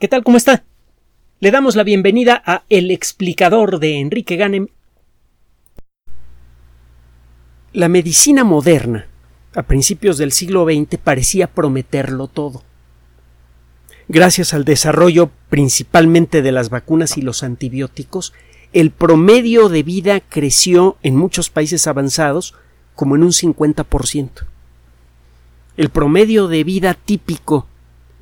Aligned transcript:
¿Qué 0.00 0.08
tal? 0.08 0.24
¿Cómo 0.24 0.36
está? 0.36 0.64
Le 1.38 1.52
damos 1.52 1.76
la 1.76 1.84
bienvenida 1.84 2.42
a 2.44 2.64
El 2.68 2.90
explicador 2.90 3.78
de 3.78 4.00
Enrique 4.00 4.34
Ganem. 4.34 4.66
La 7.72 7.88
medicina 7.88 8.42
moderna, 8.42 9.06
a 9.54 9.62
principios 9.62 10.18
del 10.18 10.32
siglo 10.32 10.64
XX, 10.64 10.98
parecía 10.98 11.46
prometerlo 11.46 12.26
todo. 12.26 12.64
Gracias 14.08 14.52
al 14.52 14.64
desarrollo 14.64 15.30
principalmente 15.48 16.42
de 16.42 16.50
las 16.50 16.70
vacunas 16.70 17.16
y 17.16 17.22
los 17.22 17.44
antibióticos, 17.44 18.32
el 18.72 18.90
promedio 18.90 19.68
de 19.68 19.84
vida 19.84 20.18
creció 20.18 20.96
en 21.04 21.14
muchos 21.14 21.50
países 21.50 21.86
avanzados 21.86 22.56
como 22.96 23.14
en 23.14 23.22
un 23.22 23.30
50%. 23.30 24.30
El 25.76 25.88
promedio 25.90 26.48
de 26.48 26.64
vida 26.64 26.94
típico 26.94 27.68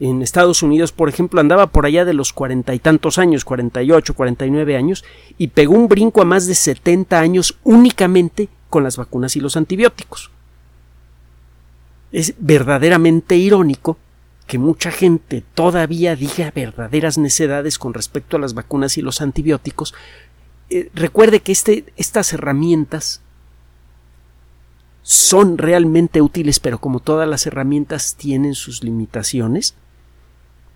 en 0.09 0.21
Estados 0.21 0.63
Unidos, 0.63 0.91
por 0.91 1.09
ejemplo, 1.09 1.41
andaba 1.41 1.69
por 1.69 1.87
allá 1.87 2.05
de 2.05 2.13
los 2.13 2.33
cuarenta 2.33 2.75
y 2.75 2.81
tantos 2.81 3.19
años, 3.19 3.45
cuarenta 3.45 3.83
y 3.83 3.93
ocho, 3.93 4.15
cuarenta 4.15 4.45
y 4.45 4.51
nueve 4.51 4.77
años, 4.77 5.05
y 5.39 5.49
pegó 5.49 5.75
un 5.75 5.87
brinco 5.87 6.21
a 6.21 6.25
más 6.25 6.47
de 6.47 6.57
setenta 6.57 7.21
años 7.21 7.57
únicamente 7.63 8.49
con 8.69 8.83
las 8.83 8.97
vacunas 8.97 9.37
y 9.37 9.41
los 9.41 9.57
antibióticos. 9.57 10.31
Es 12.11 12.35
verdaderamente 12.39 13.37
irónico 13.37 13.97
que 14.47 14.59
mucha 14.59 14.91
gente 14.91 15.45
todavía 15.55 16.17
diga 16.17 16.51
verdaderas 16.55 17.17
necedades 17.17 17.79
con 17.79 17.95
respecto 17.95 18.37
a 18.37 18.41
las 18.41 18.55
vacunas 18.55 18.99
y 18.99 19.03
los 19.03 19.21
antibióticos. 19.21 19.95
Eh, 20.69 20.91
recuerde 20.95 21.41
que 21.41 21.53
este, 21.53 21.85
estas 21.97 22.33
herramientas 22.33 23.21
son 25.03 25.59
realmente 25.59 26.21
útiles, 26.21 26.61
pero 26.61 26.79
como 26.79 26.99
todas 26.99 27.29
las 27.29 27.47
herramientas 27.47 28.17
tienen 28.17 28.55
sus 28.55 28.83
limitaciones, 28.83 29.75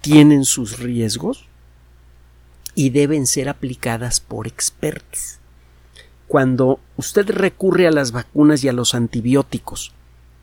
tienen 0.06 0.44
sus 0.44 0.78
riesgos 0.78 1.46
y 2.76 2.90
deben 2.90 3.26
ser 3.26 3.48
aplicadas 3.48 4.20
por 4.20 4.46
expertos. 4.46 5.40
Cuando 6.28 6.78
usted 6.96 7.28
recurre 7.28 7.88
a 7.88 7.90
las 7.90 8.12
vacunas 8.12 8.62
y 8.62 8.68
a 8.68 8.72
los 8.72 8.94
antibióticos 8.94 9.92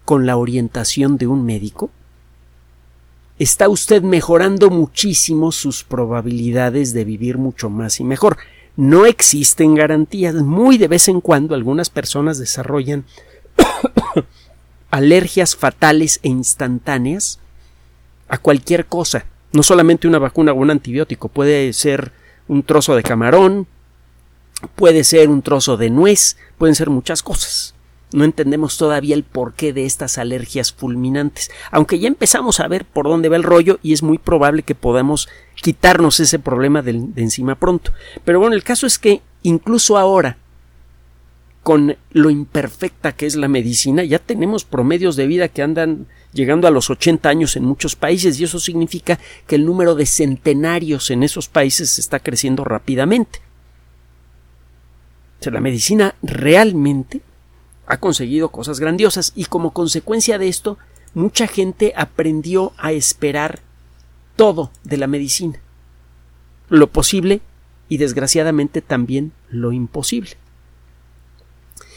con 0.03 0.25
la 0.25 0.35
orientación 0.35 1.17
de 1.17 1.27
un 1.27 1.45
médico, 1.45 1.91
está 3.39 3.69
usted 3.69 4.01
mejorando 4.01 4.69
muchísimo 4.69 5.53
sus 5.53 5.85
probabilidades 5.85 6.91
de 6.91 7.05
vivir 7.05 7.37
mucho 7.37 7.69
más 7.69 8.01
y 8.01 8.03
mejor. 8.03 8.35
No 8.75 9.05
existen 9.05 9.75
garantías. 9.75 10.35
Muy 10.35 10.77
de 10.77 10.89
vez 10.89 11.07
en 11.07 11.21
cuando 11.21 11.55
algunas 11.55 11.89
personas 11.89 12.37
desarrollan 12.37 13.05
alergias 14.91 15.55
fatales 15.55 16.19
e 16.21 16.27
instantáneas 16.27 17.39
a 18.27 18.37
cualquier 18.37 18.87
cosa 18.87 19.25
no 19.53 19.63
solamente 19.63 20.07
una 20.07 20.19
vacuna 20.19 20.51
o 20.51 20.55
un 20.55 20.71
antibiótico, 20.71 21.29
puede 21.29 21.71
ser 21.73 22.11
un 22.47 22.63
trozo 22.63 22.95
de 22.95 23.03
camarón, 23.03 23.67
puede 24.75 25.03
ser 25.03 25.29
un 25.29 25.41
trozo 25.41 25.77
de 25.77 25.89
nuez, 25.89 26.37
pueden 26.57 26.75
ser 26.75 26.89
muchas 26.89 27.23
cosas. 27.23 27.75
No 28.11 28.25
entendemos 28.25 28.77
todavía 28.77 29.15
el 29.15 29.23
porqué 29.23 29.73
de 29.73 29.85
estas 29.85 30.19
alergias 30.19 30.71
fulminantes, 30.71 31.49
aunque 31.71 31.97
ya 31.97 32.07
empezamos 32.07 32.59
a 32.59 32.67
ver 32.67 32.85
por 32.85 33.05
dónde 33.05 33.29
va 33.29 33.37
el 33.37 33.43
rollo 33.43 33.79
y 33.81 33.93
es 33.93 34.03
muy 34.03 34.19
probable 34.19 34.61
que 34.61 34.75
podamos 34.75 35.29
quitarnos 35.55 36.19
ese 36.19 36.37
problema 36.37 36.83
de, 36.83 36.91
encima 37.15 37.55
pronto. 37.55 37.91
Pero 38.23 38.39
bueno, 38.39 38.55
el 38.55 38.63
caso 38.63 38.85
es 38.85 38.99
que 38.99 39.21
incluso 39.41 39.97
ahora, 39.97 40.37
con 41.63 41.95
lo 42.11 42.29
imperfecta 42.29 43.13
que 43.13 43.25
es 43.25 43.35
la 43.35 43.47
medicina, 43.47 44.03
ya 44.03 44.19
tenemos 44.19 44.65
promedios 44.65 45.15
de 45.15 45.27
vida 45.27 45.47
que 45.47 45.63
andan 45.63 46.07
llegando 46.33 46.67
a 46.67 46.71
los 46.71 46.89
80 46.89 47.29
años 47.29 47.55
en 47.55 47.63
muchos 47.63 47.95
países 47.95 48.39
y 48.39 48.43
eso 48.43 48.59
significa 48.59 49.17
que 49.47 49.55
el 49.55 49.65
número 49.65 49.95
de 49.95 50.05
centenarios 50.05 51.09
en 51.09 51.23
esos 51.23 51.47
países 51.47 51.99
está 51.99 52.19
creciendo 52.19 52.63
rápidamente. 52.65 53.39
La 55.51 55.59
medicina 55.59 56.15
realmente 56.21 57.21
ha 57.85 57.99
conseguido 57.99 58.49
cosas 58.49 58.79
grandiosas 58.79 59.33
y 59.35 59.45
como 59.45 59.71
consecuencia 59.71 60.37
de 60.37 60.47
esto 60.47 60.77
mucha 61.13 61.47
gente 61.47 61.93
aprendió 61.95 62.73
a 62.77 62.91
esperar 62.91 63.61
todo 64.35 64.71
de 64.83 64.97
la 64.97 65.07
medicina. 65.07 65.59
Lo 66.69 66.87
posible 66.87 67.41
y 67.89 67.97
desgraciadamente 67.97 68.81
también 68.81 69.33
lo 69.49 69.73
imposible. 69.73 70.31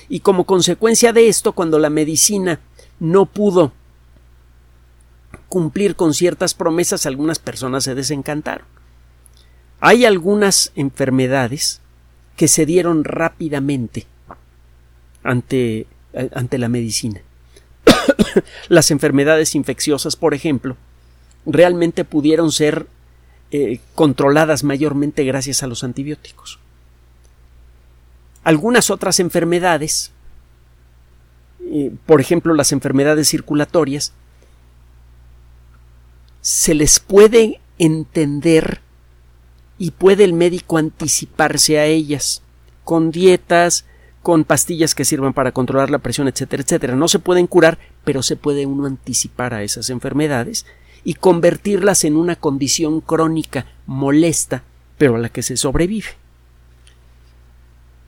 Y 0.09 0.21
como 0.21 0.45
consecuencia 0.45 1.13
de 1.13 1.29
esto, 1.29 1.53
cuando 1.53 1.79
la 1.79 1.91
medicina 1.91 2.61
no 3.01 3.27
pudo 3.27 3.73
cumplir 5.49 5.97
con 5.97 6.15
ciertas 6.15 6.55
promesas, 6.55 7.07
algunas 7.07 7.39
personas 7.39 7.85
se 7.85 7.95
desencantaron. 7.95 8.67
Hay 9.81 10.05
algunas 10.05 10.73
enfermedades 10.75 11.81
que 12.37 12.49
se 12.49 12.67
dieron 12.67 13.05
rápidamente 13.05 14.07
ante, 15.23 15.87
ante 16.35 16.59
la 16.59 16.69
medicina. 16.69 17.21
Las 18.69 18.91
enfermedades 18.91 19.55
infecciosas, 19.55 20.17
por 20.17 20.35
ejemplo, 20.35 20.77
realmente 21.45 22.05
pudieron 22.05 22.53
ser 22.53 22.87
eh, 23.51 23.81
controladas 23.95 24.65
mayormente 24.65 25.25
gracias 25.25 25.63
a 25.63 25.67
los 25.67 25.85
antibióticos. 25.85 26.59
Algunas 28.47 28.93
otras 28.93 29.19
enfermedades, 29.19 30.13
por 32.07 32.21
ejemplo 32.21 32.55
las 32.55 32.71
enfermedades 32.71 33.29
circulatorias, 33.29 34.13
se 36.43 36.75
les 36.75 37.01
puede 37.01 37.61
entender 37.81 38.83
y 39.79 39.91
puede 39.91 40.23
el 40.23 40.33
médico 40.33 40.79
anticiparse 40.79 41.81
a 41.81 41.87
ellas 41.87 42.41
con 42.85 43.11
dietas, 43.11 43.85
con 44.23 44.45
pastillas 44.45 44.95
que 44.95 45.05
sirvan 45.05 45.33
para 45.33 45.51
controlar 45.51 45.91
la 45.91 45.99
presión, 45.99 46.29
etcétera, 46.29 46.63
etcétera. 46.63 46.95
No 46.95 47.09
se 47.09 47.19
pueden 47.19 47.49
curar, 47.49 47.81
pero 48.05 48.23
se 48.23 48.37
puede 48.37 48.65
uno 48.65 48.87
anticipar 48.87 49.55
a 49.55 49.65
esas 49.65 49.91
enfermedades 49.91 50.67
y 51.03 51.15
convertirlas 51.15 52.05
en 52.05 52.15
una 52.17 52.37
condición 52.37 53.01
crónica 53.01 53.67
molesta, 53.87 54.63
pero 54.99 55.17
a 55.17 55.19
la 55.19 55.31
que 55.31 55.43
se 55.43 55.57
sobrevive. 55.57 56.26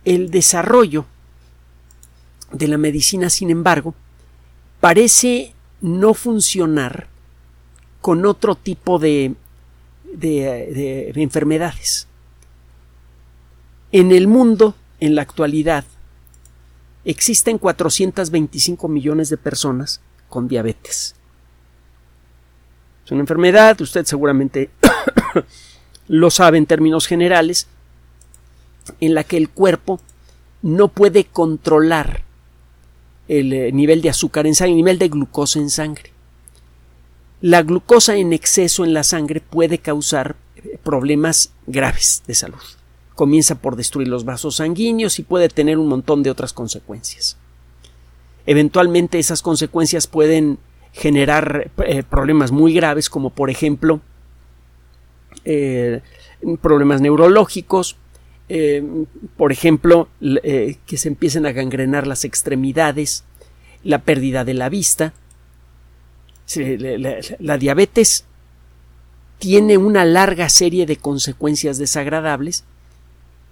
El 0.09 0.31
desarrollo 0.31 1.05
de 2.51 2.67
la 2.67 2.79
medicina, 2.79 3.29
sin 3.29 3.51
embargo, 3.51 3.95
parece 4.81 5.53
no 5.83 6.15
funcionar 6.15 7.09
con 8.01 8.25
otro 8.25 8.55
tipo 8.55 8.99
de, 8.99 9.35
de, 10.11 11.13
enfermedades. 11.17 12.09
En 13.93 14.11
el 14.11 14.29
mundo, 14.29 14.75
en 14.99 15.15
la 15.15 15.21
actualidad, 15.21 15.85
existen 17.05 17.59
425 17.59 18.89
millones 18.89 19.29
de 19.29 19.37
personas 19.37 20.01
con 20.31 20.49
diabetes. 20.49 21.17
Es 23.05 23.13
una 23.13 23.21
enfermedad, 23.21 23.79
usted 23.83 24.07
seguramente 24.07 24.71
lo 26.09 26.31
sabe 26.31 26.57
en 26.57 26.65
términos 26.65 27.07
generales, 27.07 27.67
en 29.01 29.15
la 29.15 29.25
que 29.25 29.37
el 29.37 29.49
cuerpo 29.49 30.01
no 30.63 30.89
puede 30.89 31.25
controlar 31.25 32.23
el 33.29 33.53
eh, 33.53 33.73
nivel 33.73 34.03
de 34.03 34.11
azúcar 34.11 34.47
en 34.47 34.55
sangre, 34.55 34.73
el 34.73 34.77
nivel 34.77 34.99
de 34.99 35.09
glucosa 35.09 35.59
en 35.59 35.71
sangre. 35.71 36.13
La 37.41 37.63
glucosa 37.63 38.17
en 38.17 38.33
exceso 38.33 38.85
en 38.85 38.95
la 38.95 39.05
sangre 39.05 39.41
puede 39.41 39.79
causar 39.79 40.37
eh, 40.57 40.79
problemas 40.83 41.53
graves 41.67 42.23
de 42.27 42.35
salud. 42.35 42.59
Comienza 43.15 43.57
por 43.57 43.77
destruir 43.77 44.09
los 44.09 44.25
vasos 44.25 44.57
sanguíneos 44.57 45.19
y 45.19 45.23
puede 45.23 45.49
tener 45.49 45.79
un 45.79 45.89
montón 45.89 46.23
de 46.23 46.31
otras 46.31 46.53
consecuencias. 46.53 47.37
Eventualmente 48.47 49.19
esas 49.19 49.43
consecuencias 49.43 50.07
pueden 50.07 50.59
generar 50.93 51.71
eh, 51.85 52.03
problemas 52.03 52.51
muy 52.51 52.73
graves 52.73 53.11
como 53.11 53.31
por 53.31 53.51
ejemplo 53.51 54.01
problemas 56.61 57.01
neurológicos, 57.01 57.97
por 59.37 59.53
ejemplo 59.53 60.09
que 60.21 60.97
se 60.97 61.09
empiecen 61.09 61.45
a 61.45 61.53
gangrenar 61.53 62.07
las 62.07 62.25
extremidades, 62.25 63.25
la 63.85 63.99
pérdida 63.99 64.45
de 64.45 64.55
la 64.55 64.69
vista, 64.69 65.13
la, 66.57 67.59
diabetes 67.59 68.25
tiene 69.39 69.77
una 69.77 70.05
larga 70.05 70.49
serie 70.49 70.87
de 70.87 70.97
consecuencias 70.97 71.79
desagradables 71.79 72.65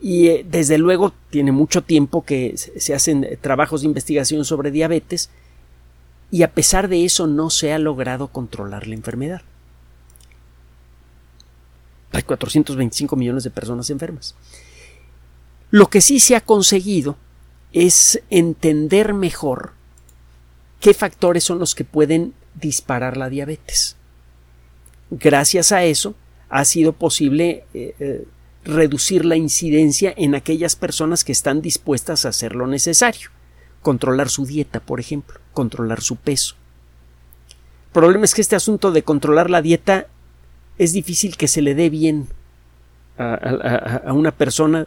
y 0.00 0.28
eh, 0.28 0.46
desde 0.48 0.78
luego 0.78 1.12
tiene 1.30 1.52
mucho 1.52 1.82
tiempo 1.82 2.24
que 2.24 2.56
se 2.56 2.94
hacen 2.94 3.24
eh, 3.24 3.36
trabajos 3.40 3.82
de 3.82 3.88
investigación 3.88 4.44
sobre 4.44 4.70
diabetes 4.70 5.30
y 6.30 6.42
a 6.42 6.52
pesar 6.52 6.88
de 6.88 7.04
eso 7.04 7.26
no 7.26 7.50
se 7.50 7.72
ha 7.72 7.78
logrado 7.78 8.28
controlar 8.28 8.86
la 8.86 8.94
enfermedad. 8.94 9.42
Hay 12.12 12.22
425 12.22 13.14
millones 13.14 13.44
de 13.44 13.50
personas 13.50 13.90
enfermas. 13.90 14.34
Lo 15.70 15.88
que 15.88 16.00
sí 16.00 16.20
se 16.20 16.36
ha 16.36 16.40
conseguido 16.40 17.16
es 17.72 18.22
entender 18.30 19.14
mejor 19.14 19.72
qué 20.80 20.94
factores 20.94 21.44
son 21.44 21.58
los 21.58 21.74
que 21.74 21.84
pueden 21.84 22.34
disparar 22.54 23.16
la 23.16 23.28
diabetes. 23.28 23.96
Gracias 25.10 25.72
a 25.72 25.84
eso, 25.84 26.14
ha 26.48 26.64
sido 26.64 26.92
posible 26.92 27.64
eh, 27.74 27.94
eh, 27.98 28.26
reducir 28.64 29.24
la 29.24 29.36
incidencia 29.36 30.12
en 30.16 30.34
aquellas 30.34 30.76
personas 30.76 31.24
que 31.24 31.32
están 31.32 31.62
dispuestas 31.62 32.24
a 32.24 32.30
hacer 32.30 32.54
lo 32.54 32.66
necesario. 32.66 33.30
Controlar 33.82 34.28
su 34.28 34.46
dieta, 34.46 34.80
por 34.80 35.00
ejemplo, 35.00 35.40
controlar 35.52 36.00
su 36.00 36.16
peso. 36.16 36.56
El 37.86 37.92
problema 37.92 38.24
es 38.24 38.34
que 38.34 38.42
este 38.42 38.56
asunto 38.56 38.92
de 38.92 39.02
controlar 39.02 39.48
la 39.48 39.62
dieta 39.62 40.08
es 40.78 40.92
difícil 40.92 41.36
que 41.36 41.48
se 41.48 41.62
le 41.62 41.74
dé 41.74 41.88
bien 41.88 42.28
a, 43.18 44.12
una 44.12 44.32
persona 44.32 44.86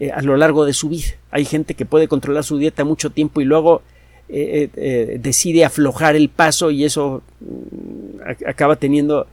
eh, 0.00 0.10
a 0.10 0.22
lo 0.22 0.36
largo 0.36 0.64
de 0.64 0.72
su 0.72 0.88
vida. 0.88 1.14
Hay 1.30 1.44
gente 1.44 1.74
que 1.74 1.86
puede 1.86 2.08
controlar 2.08 2.44
su 2.44 2.58
dieta 2.58 2.84
mucho 2.84 3.10
tiempo 3.10 3.40
y 3.40 3.44
luego 3.44 3.82
decide 4.28 5.62
aflojar 5.66 6.16
el 6.16 6.30
paso 6.30 6.70
y 6.70 6.84
eso 6.84 7.22
mm, 7.40 8.46
acaba 8.46 8.76
teniendo 8.76 9.26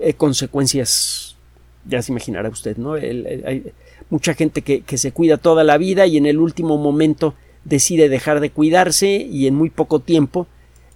eh, 0.00 0.14
consecuencias, 0.14 1.36
ya 1.84 2.00
se 2.00 2.12
imaginará 2.12 2.48
usted, 2.48 2.76
¿no? 2.76 2.92
hay 2.92 3.72
mucha 4.08 4.34
gente 4.34 4.62
que, 4.62 4.84
se 4.96 5.12
cuida 5.12 5.36
toda 5.36 5.64
la 5.64 5.78
vida 5.78 6.06
y 6.06 6.16
en 6.16 6.26
el 6.26 6.38
último 6.38 6.78
momento 6.78 7.34
decide 7.64 8.08
dejar 8.08 8.38
de 8.38 8.50
cuidarse 8.50 9.08
y 9.16 9.48
en 9.48 9.56
muy 9.56 9.68
poco 9.68 9.98
tiempo 9.98 10.46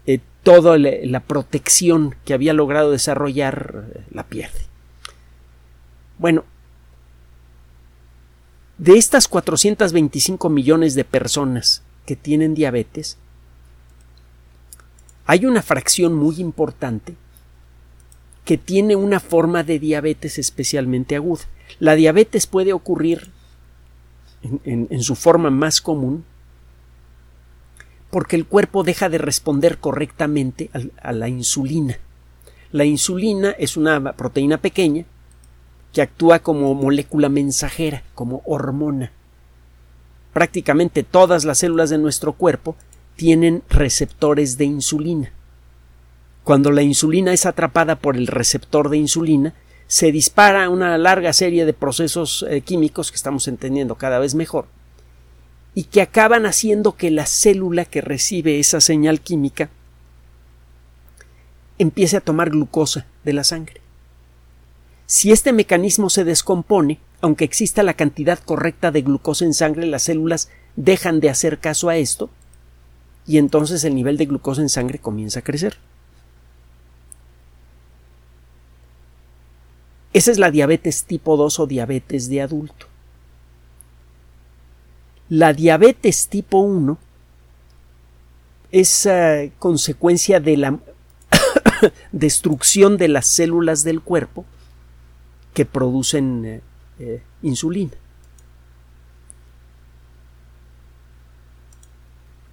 eh, 0.07 0.21
toda 0.45 0.79
la, 0.79 1.21
protección 1.21 2.15
que 2.25 2.35
había 2.35 2.53
logrado 2.53 2.93
desarrollar 2.93 3.85
eh, 3.95 4.01
la 4.13 4.25
pierde. 4.25 4.61
Bueno, 6.19 6.45
de 8.79 8.95
estas 8.95 9.29
425 9.29 10.49
millones 10.49 10.95
de 10.95 11.05
personas 11.05 11.83
que 12.07 12.17
tienen 12.17 12.55
diabetes, 12.55 13.19
hay 15.27 15.47
una 15.47 15.63
fracción 15.63 16.15
muy 16.15 16.41
importante 16.41 17.15
que 18.45 18.59
tiene 18.59 18.97
una 18.97 19.21
forma 19.21 19.63
de 19.63 19.79
diabetes 19.79 20.39
especialmente 20.39 21.17
aguda. 21.17 21.45
La 21.79 21.95
diabetes 21.95 22.47
puede 22.47 22.73
ocurrir 22.73 23.31
en, 24.65 25.03
su 25.03 25.15
forma 25.15 25.49
más 25.49 25.81
común 25.81 26.25
porque 28.11 28.37
el 28.37 28.45
cuerpo 28.47 28.83
deja 28.85 29.09
de 29.09 29.19
responder 29.19 29.79
correctamente 29.79 30.71
a, 30.75 31.09
a 31.09 31.13
la 31.13 31.29
insulina. 31.29 31.99
La 32.71 32.85
insulina 32.85 33.51
es 33.53 33.77
una 33.77 34.13
proteína 34.13 34.59
pequeña 34.59 35.07
que 35.95 36.03
actúa 36.03 36.41
como 36.41 36.75
molécula 36.75 37.29
mensajera, 37.29 38.03
como 38.15 38.43
hormona. 38.45 39.13
Prácticamente 40.33 41.05
todas 41.05 41.45
las 41.45 41.59
células 41.59 41.89
de 41.89 41.99
nuestro 41.99 42.33
cuerpo 42.33 42.75
tienen 43.15 43.63
receptores 43.71 44.59
de 44.59 44.65
insulina. 44.65 45.33
Cuando 46.43 46.73
la 46.73 46.83
insulina 46.83 47.33
es 47.33 47.47
atrapada 47.47 47.95
por 47.95 48.17
el 48.17 48.27
receptor 48.27 48.91
de 48.91 48.99
insulina, 48.99 49.55
se 49.87 50.11
dispara 50.11 50.69
una 50.69 50.99
larga 50.99 51.33
serie 51.33 51.65
de 51.65 51.73
procesos 51.73 52.45
eh, 52.51 52.61
químicos 52.63 53.13
que 53.13 53.17
estamos 53.17 53.47
entendiendo 53.47 53.95
cada 53.95 54.19
vez 54.19 54.35
mejor 54.35 54.67
y 55.75 55.85
que 55.85 56.03
acaban 56.03 56.45
haciendo 56.45 56.97
que 56.97 57.13
la 57.13 57.27
célula 57.27 57.85
que 57.85 58.01
recibe 58.01 58.59
esa 58.59 58.81
señal 58.81 59.21
química 59.21 59.71
empiece 61.79 62.17
a 62.17 62.21
tomar 62.21 62.51
glucosa 62.51 63.07
de 63.25 63.33
la 63.33 63.45
sangre. 63.45 63.84
Si 65.07 65.33
este 65.33 65.53
mecanismo 65.53 66.09
se 66.09 66.25
descompone, 66.25 66.99
aunque 67.21 67.45
exista 67.45 67.83
la 67.83 67.95
cantidad 67.95 68.39
correcta 68.39 68.91
de 68.91 69.03
glucosa 69.03 69.45
en 69.45 69.55
sangre, 69.55 69.87
las 69.87 70.05
células 70.05 70.49
dejan 70.77 71.21
de 71.21 71.31
hacer 71.31 71.59
caso 71.59 71.89
a 71.89 71.97
esto 71.97 72.31
y 73.27 73.39
entonces 73.39 73.85
el 73.85 73.95
nivel 73.95 74.17
de 74.17 74.27
glucosa 74.27 74.63
en 74.63 74.69
sangre 74.69 74.99
comienza 74.99 75.41
a 75.41 75.45
crecer. 75.45 75.79
Esa 80.13 80.31
es 80.31 80.39
la 80.39 80.51
diabetes 80.51 81.05
tipo 81.05 81.37
2 81.37 81.61
o 81.61 81.67
diabetes 81.67 82.29
de 82.29 82.41
adulto. 82.41 82.87
La 85.29 85.53
diabetes 85.53 86.29
tipo 86.29 86.59
1 86.59 86.99
es 88.71 89.07
eh, 89.07 89.53
consecuencia 89.59 90.39
de 90.39 90.57
la 90.57 90.79
destrucción 92.13 92.97
de 92.97 93.09
las 93.09 93.27
células 93.27 93.83
del 93.83 94.01
cuerpo 94.03 94.45
que 95.55 95.65
producen 95.65 96.45
eh, 96.45 96.61
eh, 96.99 97.23
insulina. 97.43 97.93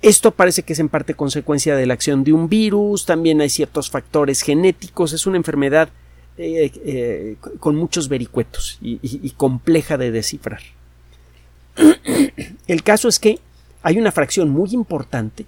Esto 0.01 0.31
parece 0.31 0.63
que 0.63 0.74
es 0.74 0.80
en 0.80 0.89
parte 0.89 1.13
consecuencia 1.13 1.75
de 1.75 1.86
la 1.86 1.94
acción 1.94 2.24
de 2.24 2.33
un 2.33 2.50
virus, 2.50 3.06
también 3.06 3.42
hay 3.42 3.50
ciertos 3.50 3.92
factores 3.92 4.42
genéticos, 4.42 5.13
es 5.13 5.27
una 5.27 5.38
enfermedad 5.38 5.89
eh, 6.38 7.36
con 7.59 7.75
muchos 7.75 8.07
vericuetos 8.07 8.80
y, 8.81 9.30
compleja 9.38 9.97
de 9.97 10.12
descifrar. 10.12 10.62
El 12.68 12.83
caso 12.83 13.07
es 13.07 13.19
que 13.19 13.39
hay 13.83 14.00
una 14.00 14.12
fracción 14.12 14.50
muy 14.50 14.71
importante 14.71 15.45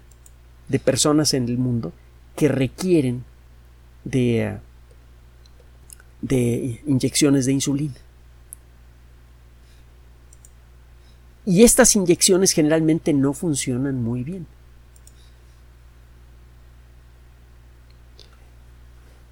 de 0.67 0.79
personas 0.79 1.33
en 1.33 1.45
el 1.49 1.57
mundo 1.57 1.91
que 2.35 2.47
requieren 2.47 3.23
de, 4.03 4.57
de 6.23 6.81
inyecciones 6.87 7.45
de 7.45 7.51
insulina. 7.51 7.95
Y 11.45 11.63
estas 11.63 11.95
inyecciones 11.95 12.53
generalmente 12.53 13.11
no 13.13 13.33
funcionan 13.33 14.01
muy 14.01 14.23
bien. 14.23 14.47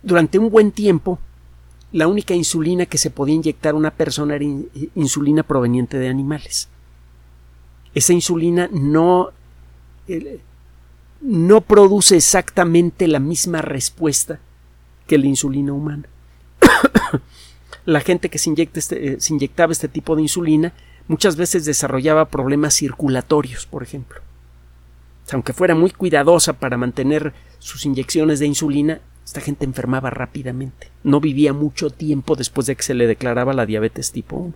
Durante 0.04 0.38
un 0.38 0.50
buen 0.50 0.72
tiempo, 0.72 1.20
la 1.94 2.08
única 2.08 2.34
insulina 2.34 2.86
que 2.86 2.98
se 2.98 3.10
podía 3.10 3.36
inyectar 3.36 3.74
a 3.74 3.78
una 3.78 3.92
persona 3.92 4.36
era 4.36 4.46
insulina 4.96 5.44
proveniente 5.44 5.98
de 5.98 6.10
animales. 6.10 6.68
Esa 7.94 8.12
insulina 8.12 8.70
no, 8.74 9.30
no 11.22 11.62
produce 11.62 12.18
exactamente 12.18 13.08
la 13.08 13.20
misma 13.20 13.62
respuesta 13.62 14.40
que 15.08 15.18
la 15.18 15.28
insulina 15.28 15.72
humana. 15.72 16.11
la 17.86 18.02
gente 18.02 18.30
que 18.30 18.38
se, 18.38 18.54
este, 18.74 19.14
eh, 19.14 19.16
se 19.20 19.34
inyectaba 19.34 19.72
este 19.72 19.88
tipo 19.88 20.16
de 20.16 20.22
insulina 20.22 20.74
muchas 21.08 21.36
veces 21.36 21.66
desarrollaba 21.66 22.30
problemas 22.30 22.76
circulatorios, 22.76 23.66
por 23.66 23.84
ejemplo. 23.84 24.22
Aunque 25.32 25.54
fuera 25.54 25.76
muy 25.76 25.92
cuidadosa 25.92 26.54
para 26.54 26.78
mantener 26.78 27.34
sus 27.60 27.86
inyecciones 27.86 28.40
de 28.40 28.48
insulina, 28.48 29.00
esta 29.26 29.40
gente 29.40 29.66
enfermaba 29.66 30.10
rápidamente. 30.10 30.90
No 31.04 31.22
vivía 31.22 31.54
mucho 31.54 31.90
tiempo 31.90 32.36
después 32.36 32.68
de 32.68 32.76
que 32.76 32.84
se 32.84 32.94
le 32.94 33.08
declaraba 33.08 33.54
la 33.54 33.66
diabetes 33.66 34.12
tipo 34.12 34.36
1. 34.36 34.54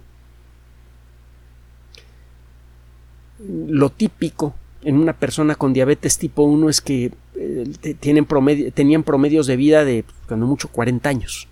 Lo 3.69 3.89
típico 3.89 4.55
en 4.83 4.97
una 4.97 5.13
persona 5.13 5.55
con 5.55 5.73
diabetes 5.73 6.17
tipo 6.17 6.43
1 6.43 6.69
es 6.69 6.81
que 6.81 7.11
eh, 7.35 7.95
tienen 7.99 8.25
tenían 8.73 9.03
promedios 9.03 9.47
de 9.47 9.55
vida 9.55 9.85
de, 9.85 10.03
cuando 10.27 10.45
mucho, 10.45 10.69
40 10.69 11.09
años. 11.09 11.47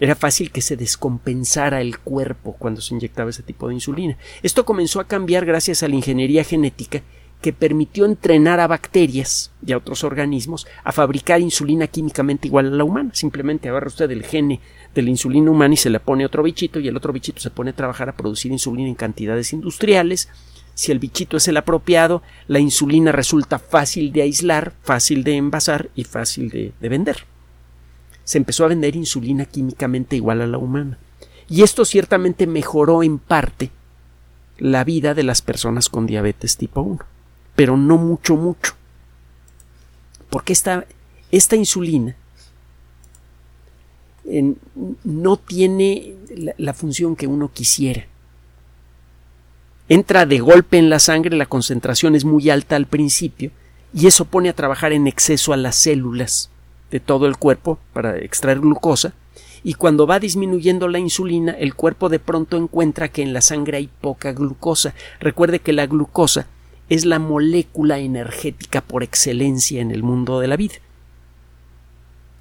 Era 0.00 0.14
fácil 0.14 0.52
que 0.52 0.62
se 0.62 0.76
descompensara 0.76 1.80
el 1.80 1.98
cuerpo 1.98 2.54
cuando 2.58 2.80
se 2.80 2.94
inyectaba 2.94 3.30
ese 3.30 3.42
tipo 3.42 3.68
de 3.68 3.74
insulina. 3.74 4.16
Esto 4.42 4.64
comenzó 4.64 5.00
a 5.00 5.08
cambiar 5.08 5.44
gracias 5.44 5.82
a 5.82 5.88
la 5.88 5.96
ingeniería 5.96 6.44
genética 6.44 7.02
que 7.40 7.52
permitió 7.52 8.04
entrenar 8.04 8.58
a 8.60 8.66
bacterias 8.66 9.52
y 9.64 9.72
a 9.72 9.76
otros 9.76 10.02
organismos 10.02 10.66
a 10.82 10.92
fabricar 10.92 11.40
insulina 11.40 11.86
químicamente 11.86 12.48
igual 12.48 12.66
a 12.66 12.76
la 12.76 12.84
humana. 12.84 13.10
Simplemente 13.12 13.68
agarra 13.68 13.88
usted 13.88 14.10
el 14.10 14.24
gene 14.24 14.60
de 14.94 15.02
la 15.02 15.10
insulina 15.10 15.50
humana 15.50 15.74
y 15.74 15.76
se 15.76 15.90
le 15.90 16.00
pone 16.00 16.26
otro 16.26 16.42
bichito 16.42 16.80
y 16.80 16.88
el 16.88 16.96
otro 16.96 17.12
bichito 17.12 17.40
se 17.40 17.50
pone 17.50 17.70
a 17.70 17.76
trabajar 17.76 18.08
a 18.08 18.16
producir 18.16 18.50
insulina 18.50 18.88
en 18.88 18.94
cantidades 18.94 19.52
industriales. 19.52 20.28
Si 20.74 20.92
el 20.92 20.98
bichito 20.98 21.36
es 21.36 21.48
el 21.48 21.56
apropiado, 21.56 22.22
la 22.46 22.60
insulina 22.60 23.12
resulta 23.12 23.58
fácil 23.58 24.12
de 24.12 24.22
aislar, 24.22 24.74
fácil 24.82 25.24
de 25.24 25.36
envasar 25.36 25.90
y 25.94 26.04
fácil 26.04 26.50
de, 26.50 26.72
de 26.80 26.88
vender. 26.88 27.37
Se 28.28 28.36
empezó 28.36 28.66
a 28.66 28.68
vender 28.68 28.94
insulina 28.94 29.46
químicamente 29.46 30.16
igual 30.16 30.42
a 30.42 30.46
la 30.46 30.58
humana. 30.58 30.98
Y 31.48 31.62
esto 31.62 31.86
ciertamente 31.86 32.46
mejoró 32.46 33.02
en 33.02 33.18
parte 33.18 33.70
la 34.58 34.84
vida 34.84 35.14
de 35.14 35.22
las 35.22 35.40
personas 35.40 35.88
con 35.88 36.06
diabetes 36.06 36.58
tipo 36.58 36.82
1 36.82 36.98
pero 37.56 37.78
no 37.78 37.96
mucho, 37.96 38.36
mucho. 38.36 38.74
Porque 40.28 40.52
esta, 40.52 40.86
esta 41.32 41.56
insulina 41.56 42.14
no 45.04 45.36
tiene 45.38 46.14
la, 46.58 46.74
función 46.74 47.16
que 47.16 47.26
uno 47.26 47.50
quisiera. 47.50 48.06
Entra 49.88 50.26
de 50.26 50.38
golpe 50.38 50.76
en 50.76 50.90
la 50.90 50.98
sangre, 50.98 51.34
la 51.34 51.46
concentración 51.46 52.14
es 52.14 52.26
muy 52.26 52.50
alta 52.50 52.76
al 52.76 52.86
principio 52.86 53.52
y 53.94 54.06
eso 54.06 54.26
pone 54.26 54.50
a 54.50 54.54
trabajar 54.54 54.92
en 54.92 55.06
exceso 55.06 55.54
a 55.54 55.56
las 55.56 55.76
células 55.76 56.50
de 56.90 57.00
todo 57.00 57.26
el 57.26 57.36
cuerpo 57.36 57.78
para 57.92 58.18
extraer 58.18 58.60
glucosa 58.60 59.14
y 59.62 59.74
cuando 59.74 60.06
va 60.06 60.20
disminuyendo 60.20 60.88
la 60.88 60.98
insulina 60.98 61.52
el 61.52 61.74
cuerpo 61.74 62.08
de 62.08 62.18
pronto 62.18 62.56
encuentra 62.56 63.08
que 63.08 63.22
en 63.22 63.32
la 63.32 63.40
sangre 63.40 63.78
hay 63.78 63.88
poca 64.00 64.32
glucosa. 64.32 64.94
Recuerde 65.20 65.58
que 65.58 65.72
la 65.72 65.86
glucosa 65.86 66.46
es 66.88 67.04
la 67.04 67.18
molécula 67.18 67.98
energética 67.98 68.80
por 68.80 69.02
excelencia 69.02 69.80
en 69.80 69.90
el 69.90 70.02
mundo 70.02 70.40
de 70.40 70.48
la 70.48 70.56
vida. 70.56 70.76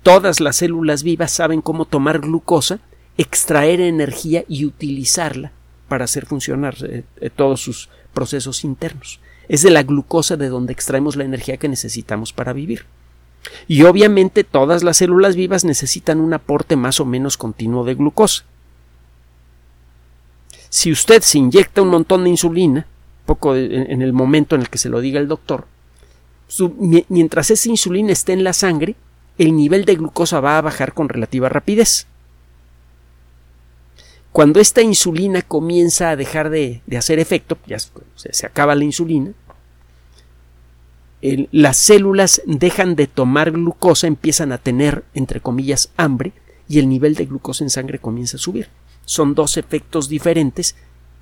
Todas 0.04 0.40
las 0.40 0.58
células 0.58 1.04
vivas 1.04 1.32
saben 1.32 1.62
cómo 1.62 1.86
tomar 1.86 2.20
glucosa, 2.20 2.80
extraer 3.18 3.82
energía 3.82 4.46
y 4.48 4.64
utilizarla 4.64 5.52
para 5.90 6.06
hacer 6.06 6.26
funcionar 6.26 6.76
eh, 6.82 7.04
todos 7.36 7.62
sus 7.62 7.90
procesos 8.14 8.64
internos. 8.64 9.20
Es 9.50 9.64
de 9.64 9.72
la 9.72 9.84
glucosa 9.84 10.38
de 10.38 10.50
donde 10.50 10.74
extraemos 10.74 11.16
la 11.16 11.24
energía 11.24 11.58
que 11.58 11.68
necesitamos 11.68 12.32
para 12.32 12.54
vivir. 12.54 12.86
Y 13.68 13.84
obviamente 13.84 14.44
todas 14.44 14.84
las 14.84 14.98
células 14.98 15.36
vivas 15.36 15.64
necesitan 15.66 16.20
un 16.20 16.34
aporte 16.34 16.76
más 16.76 17.00
o 17.00 17.06
menos 17.06 17.38
continuo 17.38 17.84
de 17.84 17.96
glucosa. 17.96 18.44
Si 20.70 20.92
usted 20.92 21.22
se 21.22 21.38
inyecta 21.38 21.82
un 21.82 21.90
montón 21.90 22.24
de 22.24 22.30
insulina, 22.30 22.86
poco 23.26 23.56
en 23.56 24.02
el 24.02 24.14
momento 24.14 24.56
en 24.56 24.62
el 24.62 24.70
que 24.70 24.78
se 24.78 24.90
lo 24.90 25.02
diga 25.02 25.20
el 25.20 25.28
doctor, 25.28 25.66
mientras 27.10 27.52
esa 27.52 27.70
insulina 27.70 28.12
esté 28.12 28.34
en 28.34 28.44
la 28.44 28.54
sangre, 28.54 28.96
el 29.38 29.56
nivel 29.56 29.86
de 29.86 29.96
glucosa 29.96 30.40
va 30.40 30.58
a 30.58 30.62
bajar 30.62 30.94
con 30.94 31.10
relativa 31.10 31.50
rapidez. 31.50 32.08
Cuando 34.32 34.60
esta 34.60 34.82
insulina 34.82 35.42
comienza 35.42 36.12
a 36.12 36.16
dejar 36.16 36.50
de, 36.50 36.82
hacer 36.98 37.20
efecto, 37.20 37.58
ya 37.66 37.78
se, 37.80 38.46
acaba 38.46 38.76
la 38.76 38.84
insulina, 38.84 39.32
las 41.22 41.78
células 41.78 42.42
dejan 42.46 42.96
de 42.96 43.08
tomar 43.08 43.52
glucosa, 43.52 44.08
empiezan 44.08 44.52
a 44.52 44.60
tener, 44.60 45.04
entre 45.14 45.42
comillas, 45.42 45.92
hambre, 45.98 46.34
y 46.70 46.80
el 46.80 46.90
nivel 46.90 47.16
de 47.16 47.26
glucosa 47.26 47.64
en 47.64 47.70
sangre 47.70 48.00
comienza 48.00 48.38
a 48.38 48.40
subir. 48.40 48.70
Son 49.06 49.36
dos 49.36 49.58
efectos 49.58 50.10
diferentes 50.10 50.76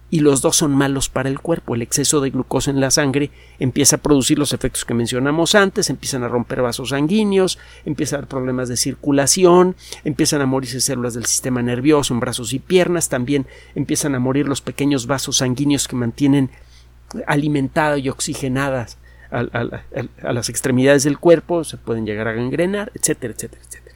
y 0.09 0.19
los 0.19 0.41
dos 0.41 0.57
son 0.57 0.75
malos 0.75 1.09
para 1.09 1.29
el 1.29 1.39
cuerpo. 1.39 1.75
El 1.75 1.81
exceso 1.81 2.19
de 2.19 2.29
glucosa 2.29 2.71
en 2.71 2.79
la 2.79 2.91
sangre 2.91 3.31
empieza 3.59 3.97
a 3.97 4.01
producir 4.01 4.37
los 4.39 4.53
efectos 4.53 4.85
que 4.85 4.93
mencionamos 4.93 5.55
antes, 5.55 5.89
empiezan 5.89 6.23
a 6.23 6.27
romper 6.27 6.61
vasos 6.61 6.89
sanguíneos, 6.89 7.57
empiezan 7.85 8.17
a 8.17 8.21
dar 8.21 8.29
problemas 8.29 8.69
de 8.69 8.77
circulación, 8.77 9.75
empiezan 10.03 10.41
a 10.41 10.45
morirse 10.45 10.81
células 10.81 11.13
del 11.13 11.25
sistema 11.25 11.61
nervioso 11.61 12.13
en 12.13 12.19
brazos 12.19 12.53
y 12.53 12.59
piernas, 12.59 13.07
también 13.07 13.45
empiezan 13.75 14.15
a 14.15 14.19
morir 14.19 14.47
los 14.47 14.61
pequeños 14.61 15.07
vasos 15.07 15.37
sanguíneos 15.37 15.87
que 15.87 15.95
mantienen 15.95 16.49
alimentadas 17.27 17.99
y 17.99 18.09
oxigenadas 18.09 18.97
a, 19.31 20.33
las 20.33 20.49
extremidades 20.49 21.03
del 21.03 21.17
cuerpo, 21.17 21.63
se 21.63 21.77
pueden 21.77 22.05
llegar 22.05 22.27
a 22.27 22.33
gangrenar, 22.33 22.91
etcétera, 22.95 23.33
etcétera, 23.33 23.61
etcétera. 23.65 23.95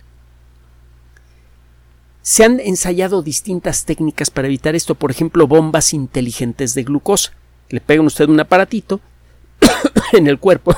Se 2.21 2.43
han 2.43 2.59
ensayado 2.59 3.21
distintas 3.21 3.85
técnicas 3.85 4.29
para 4.29 4.47
evitar 4.47 4.75
esto, 4.75 4.95
por 4.95 5.11
ejemplo, 5.11 5.47
bombas 5.47 5.93
inteligentes 5.93 6.73
de 6.73 6.83
glucosa. 6.83 7.33
Le 7.69 7.81
pegan 7.81 8.05
usted 8.05 8.29
un 8.29 8.39
aparatito 8.39 8.99
en 10.13 10.27
el 10.27 10.39
cuerpo 10.39 10.75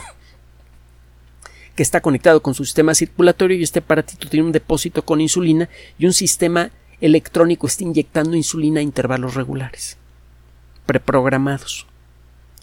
que 1.75 1.83
está 1.83 2.01
conectado 2.01 2.41
con 2.41 2.53
su 2.53 2.63
sistema 2.63 2.95
circulatorio 2.95 3.57
y 3.57 3.63
este 3.63 3.79
aparatito 3.79 4.29
tiene 4.29 4.45
un 4.45 4.51
depósito 4.51 5.03
con 5.03 5.19
insulina 5.19 5.67
y 5.97 6.05
un 6.05 6.13
sistema 6.13 6.71
electrónico 7.01 7.67
está 7.67 7.83
inyectando 7.83 8.37
insulina 8.37 8.79
a 8.79 8.83
intervalos 8.83 9.35
regulares, 9.35 9.97
preprogramados. 10.85 11.87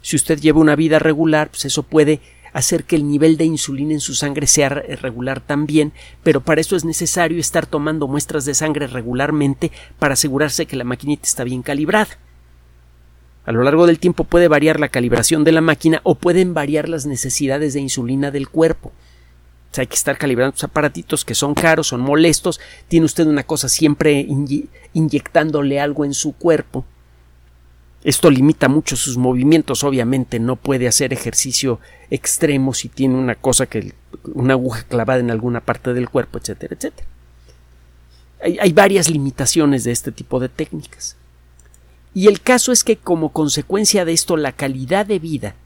Si 0.03 0.17
usted 0.17 0.41
lleva 0.41 0.61
una 0.61 0.77
vida 0.77 0.99
regular, 0.99 1.51
pues 1.51 1.65
eso 1.65 1.83
puede 1.83 2.21
hacer 2.53 2.85
que 2.85 2.97
el 2.97 3.09
nivel 3.09 3.37
de 3.37 3.45
insulina 3.45 3.93
en 3.93 4.01
su 4.01 4.15
sangre 4.15 4.47
sea 4.47 4.69
regular 4.69 5.41
también, 5.41 5.93
pero 6.23 6.41
para 6.41 6.61
eso 6.61 6.77
es 6.77 6.85
necesario 6.85 7.39
estar 7.39 7.67
tomando 7.67 8.09
muestras 8.09 8.45
de 8.45 8.55
sangre 8.55 8.87
regularmente 8.87 9.71
para 9.99 10.15
asegurarse 10.15 10.67
que 10.67 10.77
la 10.77 10.85
maquinita 10.85 11.25
está 11.25 11.45
bien 11.45 11.63
calibrada. 11.63 12.19
A 13.45 13.53
lo 13.53 13.63
largo 13.63 13.87
del 13.87 13.99
tiempo 13.99 14.25
puede 14.25 14.49
variar 14.49 14.79
la 14.79 14.89
calibración 14.89 15.43
de 15.45 15.53
la 15.53 15.61
máquina 15.61 16.01
o 16.03 16.15
pueden 16.17 16.53
variar 16.53 16.89
las 16.89 17.07
necesidades 17.07 17.73
de 17.75 17.81
insulina 17.81 18.31
del 18.31 18.49
cuerpo. 18.49 18.93
O 19.77 19.81
hay 19.81 19.87
que 19.87 19.95
estar 19.95 20.19
calibrando 20.19 20.55
los 20.55 20.65
aparatitos 20.65 21.25
que 21.25 21.35
son 21.35 21.55
caros, 21.55 21.89
son 21.89 22.01
molestos, 22.01 22.61
tiene 22.89 23.07
usted 23.07 23.27
una 23.27 23.45
cosa 23.45 23.69
siempre 23.69 24.27
inyectándole 24.93 25.81
algo 25.81 26.05
en 26.05 26.15
su 26.15 26.33
cuerpo 26.33 26.85
esto 28.05 28.31
limita 28.31 28.69
mucho 28.69 28.97
sus 28.97 29.17
movimientos, 29.17 29.83
obviamente 29.83 30.39
no 30.39 30.57
puede 30.57 30.87
hacer 30.87 31.13
ejercicio 31.13 31.81
extremo 32.11 32.73
si 32.73 32.89
tiene 32.89 33.17
una 33.17 33.35
cosa 33.35 33.67
que 33.67 33.93
una 34.25 34.55
aguja 34.55 34.85
clavada 34.85 35.21
en 35.21 35.31
alguna 35.31 35.61
parte 35.61 35.93
del 35.95 36.09
cuerpo, 36.09 36.39
etcétera, 36.39 36.77
etcétera. 36.77 37.09
Hay, 38.41 38.73
varias 38.73 39.11
limitaciones 39.11 39.83
de 39.83 39.91
este 39.91 40.13
tipo 40.13 40.39
de 40.39 40.49
técnicas. 40.49 41.17
Y 42.15 42.29
el 42.29 42.41
caso 42.41 42.71
es 42.71 42.85
que 42.85 42.97
como 42.97 43.33
consecuencia 43.33 44.05
de 44.05 44.13
esto 44.13 44.37
la 44.37 44.53
calidad 44.53 45.07
de 45.07 45.19
vida 45.19 45.57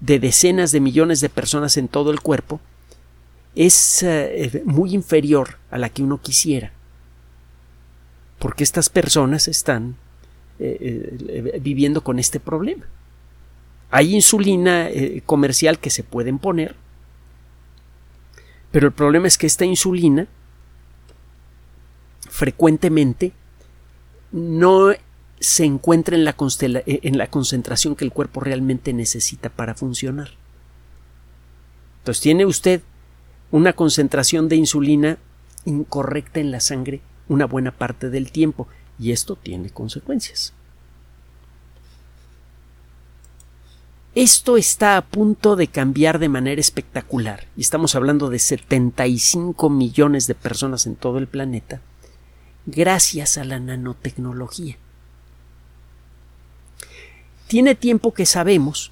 de 0.00 0.18
decenas 0.18 0.72
de 0.72 0.80
millones 0.80 1.20
de 1.20 1.28
personas 1.28 1.76
en 1.76 1.88
todo 1.88 2.10
el 2.10 2.20
cuerpo 2.20 2.60
es 3.54 4.02
eh, 4.02 4.62
muy 4.64 4.94
inferior 4.94 5.58
a 5.70 5.76
la 5.76 5.90
que 5.90 6.02
uno 6.02 6.20
quisiera. 6.20 6.72
Porque 8.38 8.64
estas 8.64 8.88
personas 8.88 9.48
están 9.48 9.96
eh, 10.60 11.16
eh, 11.28 11.60
viviendo 11.60 12.02
con 12.02 12.18
este 12.18 12.40
problema. 12.40 12.86
Hay 13.90 14.14
insulina 14.14 14.88
eh, 14.88 15.22
comercial 15.24 15.78
que 15.78 15.90
se 15.90 16.02
pueden 16.02 16.38
poner, 16.38 16.74
pero 18.70 18.86
el 18.86 18.92
problema 18.92 19.28
es 19.28 19.38
que 19.38 19.46
esta 19.46 19.64
insulina 19.64 20.26
frecuentemente 22.28 23.32
no 24.32 24.92
se 25.40 25.64
encuentra 25.64 26.16
en 26.16 26.24
la, 26.24 26.34
en 26.86 27.18
la 27.18 27.28
concentración 27.28 27.96
que 27.96 28.04
el 28.04 28.12
cuerpo 28.12 28.40
realmente 28.40 28.92
necesita 28.92 29.48
para 29.48 29.74
funcionar. 29.74 30.30
Entonces 32.00 32.20
tiene 32.20 32.44
usted 32.44 32.82
una 33.50 33.72
concentración 33.72 34.48
de 34.48 34.56
insulina 34.56 35.18
incorrecta 35.64 36.40
en 36.40 36.50
la 36.50 36.60
sangre 36.60 37.00
una 37.28 37.46
buena 37.46 37.70
parte 37.70 38.10
del 38.10 38.32
tiempo 38.32 38.68
y 38.98 39.12
esto 39.12 39.36
tiene 39.36 39.70
consecuencias. 39.70 40.52
Esto 44.14 44.56
está 44.56 44.96
a 44.96 45.02
punto 45.02 45.54
de 45.54 45.68
cambiar 45.68 46.18
de 46.18 46.28
manera 46.28 46.60
espectacular, 46.60 47.46
y 47.56 47.60
estamos 47.60 47.94
hablando 47.94 48.30
de 48.30 48.38
75 48.38 49.70
millones 49.70 50.26
de 50.26 50.34
personas 50.34 50.86
en 50.86 50.96
todo 50.96 51.18
el 51.18 51.28
planeta, 51.28 51.80
gracias 52.66 53.38
a 53.38 53.44
la 53.44 53.60
nanotecnología. 53.60 54.76
Tiene 57.46 57.74
tiempo 57.74 58.12
que 58.12 58.26
sabemos 58.26 58.90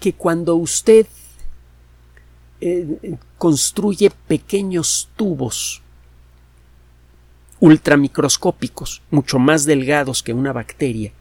que 0.00 0.12
cuando 0.12 0.56
usted 0.56 1.06
eh, 2.60 3.16
construye 3.38 4.10
pequeños 4.26 5.08
tubos 5.16 5.81
ultramicroscópicos, 7.62 9.02
mucho 9.12 9.38
más 9.38 9.66
delgados 9.66 10.24
que 10.24 10.34
una 10.34 10.52
bacteria, 10.52 11.12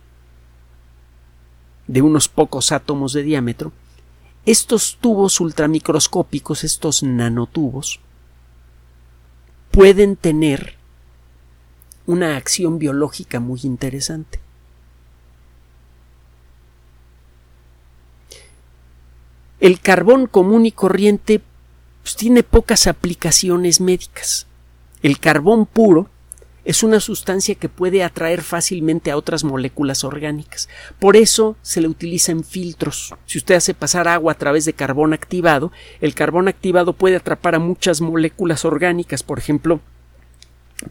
de 1.86 2.02
unos 2.02 2.28
pocos 2.30 2.72
átomos 2.72 3.14
de 3.14 3.22
diámetro, 3.22 3.72
estos 4.48 4.98
tubos 5.00 5.40
ultramicroscópicos, 5.40 6.64
estos 6.64 7.04
nanotubos, 7.04 8.00
pueden 9.70 10.16
tener 10.16 10.78
una 12.08 12.38
acción 12.38 12.80
biológica 12.80 13.40
muy 13.40 13.60
interesante. 13.62 14.40
El 19.60 19.80
carbón 19.80 20.26
común 20.26 20.66
y 20.66 20.72
corriente 20.72 21.40
pues, 22.02 22.16
tiene 22.16 22.42
pocas 22.42 22.88
aplicaciones 22.88 23.80
médicas. 23.80 24.48
El 25.04 25.20
carbón 25.20 25.68
puro 25.68 26.10
es 26.64 26.84
una 26.84 27.00
sustancia 27.00 27.56
que 27.56 27.70
puede 27.70 28.04
atraer 28.04 28.42
fácilmente 28.42 29.12
a 29.12 29.18
otras 29.18 29.44
moléculas 29.44 30.04
orgánicas. 30.04 30.70
Por 31.00 31.16
eso 31.16 31.58
se 31.62 31.82
le 31.82 31.88
utiliza 31.88 32.32
en 32.32 32.44
filtros. 32.44 33.14
Si 33.26 33.38
usted 33.38 33.56
hace 33.56 33.74
pasar 33.74 34.08
agua 34.08 34.34
a 34.34 34.38
través 34.38 34.66
de 34.66 34.74
carbón 34.74 35.14
activado, 35.14 35.72
el 36.02 36.14
carbón 36.14 36.48
activado 36.48 36.94
puede 36.94 37.16
atrapar 37.16 37.56
a 37.56 37.60
muchas 37.60 38.02
moléculas 38.02 38.64
orgánicas, 38.64 39.24
por 39.24 39.40
ejemplo, 39.40 39.80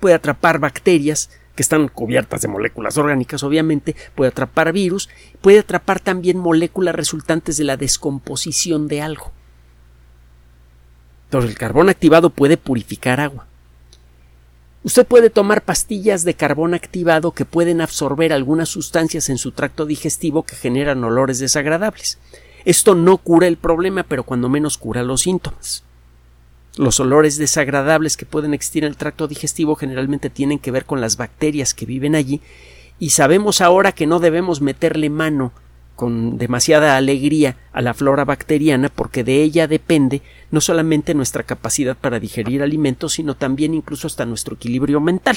puede 0.00 0.14
atrapar 0.14 0.58
bacterias 0.58 1.30
que 1.54 1.62
están 1.62 1.88
cubiertas 1.88 2.42
de 2.42 2.48
moléculas 2.48 2.96
orgánicas, 2.96 3.42
obviamente, 3.42 3.94
puede 4.14 4.30
atrapar 4.30 4.72
virus, 4.72 5.08
puede 5.40 5.58
atrapar 5.60 6.00
también 6.00 6.38
moléculas 6.38 6.94
resultantes 6.94 7.56
de 7.56 7.64
la 7.64 7.76
descomposición 7.76 8.88
de 8.88 9.02
algo. 9.02 9.32
Entonces 11.24 11.50
el 11.50 11.58
carbón 11.58 11.88
activado 11.88 12.30
puede 12.30 12.56
purificar 12.56 13.20
agua. 13.20 13.49
Usted 14.82 15.06
puede 15.06 15.28
tomar 15.28 15.62
pastillas 15.62 16.24
de 16.24 16.34
carbón 16.34 16.72
activado 16.72 17.32
que 17.32 17.44
pueden 17.44 17.82
absorber 17.82 18.32
algunas 18.32 18.70
sustancias 18.70 19.28
en 19.28 19.36
su 19.36 19.52
tracto 19.52 19.84
digestivo 19.84 20.42
que 20.44 20.56
generan 20.56 21.04
olores 21.04 21.38
desagradables. 21.38 22.18
Esto 22.64 22.94
no 22.94 23.18
cura 23.18 23.46
el 23.46 23.58
problema, 23.58 24.04
pero 24.04 24.24
cuando 24.24 24.48
menos 24.48 24.78
cura 24.78 25.02
los 25.02 25.22
síntomas. 25.22 25.84
Los 26.76 26.98
olores 26.98 27.36
desagradables 27.36 28.16
que 28.16 28.24
pueden 28.24 28.54
existir 28.54 28.84
en 28.84 28.90
el 28.90 28.96
tracto 28.96 29.28
digestivo 29.28 29.74
generalmente 29.74 30.30
tienen 30.30 30.58
que 30.58 30.70
ver 30.70 30.86
con 30.86 31.00
las 31.00 31.16
bacterias 31.18 31.74
que 31.74 31.84
viven 31.84 32.14
allí 32.14 32.40
y 32.98 33.10
sabemos 33.10 33.60
ahora 33.60 33.92
que 33.92 34.06
no 34.06 34.18
debemos 34.18 34.60
meterle 34.60 35.10
mano 35.10 35.52
con 36.00 36.38
demasiada 36.38 36.96
alegría 36.96 37.58
a 37.74 37.82
la 37.82 37.92
flora 37.92 38.24
bacteriana 38.24 38.88
porque 38.88 39.22
de 39.22 39.42
ella 39.42 39.68
depende 39.68 40.22
no 40.50 40.62
solamente 40.62 41.12
nuestra 41.12 41.42
capacidad 41.42 41.94
para 41.94 42.18
digerir 42.18 42.62
alimentos, 42.62 43.12
sino 43.12 43.34
también 43.34 43.74
incluso 43.74 44.06
hasta 44.06 44.24
nuestro 44.24 44.54
equilibrio 44.54 44.98
mental. 45.02 45.36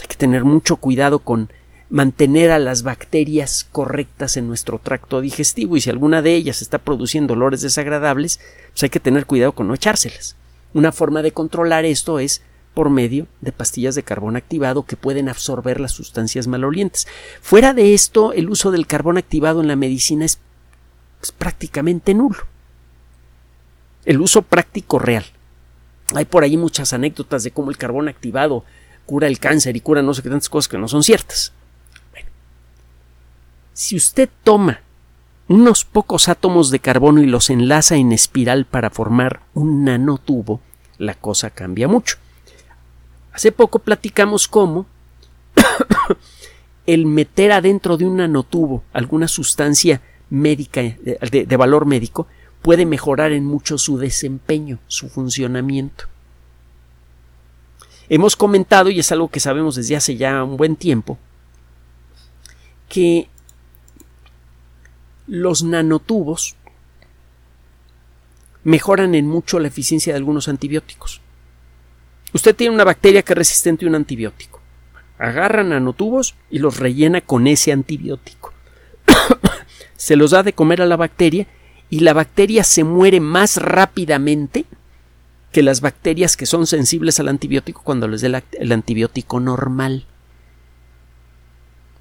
Hay 0.00 0.08
que 0.08 0.16
tener 0.16 0.42
mucho 0.42 0.74
cuidado 0.74 1.20
con 1.20 1.50
mantener 1.88 2.50
a 2.50 2.58
las 2.58 2.82
bacterias 2.82 3.64
correctas 3.70 4.36
en 4.36 4.48
nuestro 4.48 4.80
tracto 4.80 5.20
digestivo 5.20 5.76
y 5.76 5.80
si 5.80 5.90
alguna 5.90 6.20
de 6.20 6.34
ellas 6.34 6.60
está 6.60 6.78
produciendo 6.78 7.34
olores 7.34 7.60
desagradables, 7.60 8.40
pues 8.72 8.82
hay 8.82 8.90
que 8.90 8.98
tener 8.98 9.26
cuidado 9.26 9.52
con 9.52 9.68
no 9.68 9.74
echárselas. 9.74 10.34
Una 10.74 10.90
forma 10.90 11.22
de 11.22 11.30
controlar 11.30 11.84
esto 11.84 12.18
es 12.18 12.42
por 12.74 12.90
medio 12.90 13.26
de 13.40 13.52
pastillas 13.52 13.94
de 13.94 14.02
carbón 14.02 14.36
activado 14.36 14.84
que 14.84 14.96
pueden 14.96 15.28
absorber 15.28 15.80
las 15.80 15.92
sustancias 15.92 16.46
malolientes. 16.46 17.06
Fuera 17.40 17.74
de 17.74 17.94
esto, 17.94 18.32
el 18.32 18.48
uso 18.48 18.70
del 18.70 18.86
carbón 18.86 19.18
activado 19.18 19.60
en 19.60 19.68
la 19.68 19.76
medicina 19.76 20.24
es, 20.24 20.40
prácticamente 21.38 22.14
nulo. 22.14 22.46
El 24.04 24.20
uso 24.20 24.42
práctico 24.42 24.98
real. 24.98 25.24
Hay 26.14 26.24
por 26.24 26.42
ahí 26.42 26.56
muchas 26.56 26.92
anécdotas 26.92 27.44
de 27.44 27.52
cómo 27.52 27.70
el 27.70 27.78
carbón 27.78 28.08
activado 28.08 28.64
cura 29.06 29.28
el 29.28 29.38
cáncer 29.38 29.76
y 29.76 29.80
cura 29.80 30.02
no 30.02 30.14
sé 30.14 30.22
qué 30.22 30.30
tantas 30.30 30.48
cosas 30.48 30.68
que 30.68 30.78
no 30.78 30.88
son 30.88 31.02
ciertas. 31.02 31.52
Si 33.72 33.96
usted 33.96 34.28
toma 34.44 34.80
unos 35.48 35.84
pocos 35.84 36.28
átomos 36.28 36.70
de 36.70 36.80
carbono 36.80 37.20
y 37.20 37.26
los 37.26 37.50
enlaza 37.50 37.96
en 37.96 38.12
espiral 38.12 38.64
para 38.64 38.90
formar 38.90 39.42
un 39.54 39.84
nanotubo, 39.84 40.60
la 40.98 41.14
cosa 41.14 41.50
cambia 41.50 41.88
mucho. 41.88 42.16
Hace 43.32 43.52
poco 43.52 43.78
platicamos 43.78 44.46
cómo 44.46 44.86
el 46.86 47.06
meter 47.06 47.52
adentro 47.52 47.96
de 47.96 48.04
un 48.04 48.16
nanotubo 48.16 48.84
alguna 48.92 49.28
sustancia 49.28 50.02
médica 50.30 50.82
de, 50.82 51.46
de, 51.46 51.56
valor 51.56 51.86
médico 51.86 52.26
puede 52.62 52.86
mejorar 52.86 53.32
en 53.32 53.44
mucho 53.44 53.78
su 53.78 53.98
desempeño, 53.98 54.78
su 54.86 55.08
funcionamiento. 55.08 56.04
Hemos 58.08 58.36
comentado, 58.36 58.90
y 58.90 58.98
es 58.98 59.10
algo 59.12 59.28
que 59.28 59.40
sabemos 59.40 59.74
desde 59.74 59.96
hace 59.96 60.16
ya 60.16 60.44
un 60.44 60.56
buen 60.56 60.76
tiempo, 60.76 61.18
que 62.88 63.28
los 65.26 65.62
nanotubos 65.62 66.56
mejoran 68.64 69.14
en 69.14 69.26
mucho 69.28 69.58
la 69.58 69.68
eficiencia 69.68 70.12
de 70.12 70.18
algunos 70.18 70.48
antibióticos. 70.48 71.20
Usted 72.34 72.56
tiene 72.56 72.74
una 72.74 72.84
bacteria 72.84 73.22
que 73.22 73.32
es 73.32 73.38
resistente 73.38 73.84
a 73.84 73.88
un 73.88 73.94
antibiótico. 73.94 74.60
Agarra 75.18 75.62
nanotubos 75.62 76.34
y 76.50 76.58
los 76.58 76.78
rellena 76.78 77.20
con 77.20 77.46
ese 77.46 77.72
antibiótico. 77.72 78.52
se 79.96 80.16
los 80.16 80.30
da 80.30 80.42
de 80.42 80.52
comer 80.52 80.82
a 80.82 80.86
la 80.86 80.96
bacteria 80.96 81.46
y 81.90 82.00
la 82.00 82.14
bacteria 82.14 82.64
se 82.64 82.84
muere 82.84 83.20
más 83.20 83.58
rápidamente 83.58 84.64
que 85.52 85.62
las 85.62 85.82
bacterias 85.82 86.36
que 86.36 86.46
son 86.46 86.66
sensibles 86.66 87.20
al 87.20 87.28
antibiótico 87.28 87.82
cuando 87.84 88.08
les 88.08 88.22
dé 88.22 88.42
el 88.52 88.72
antibiótico 88.72 89.38
normal. 89.38 90.06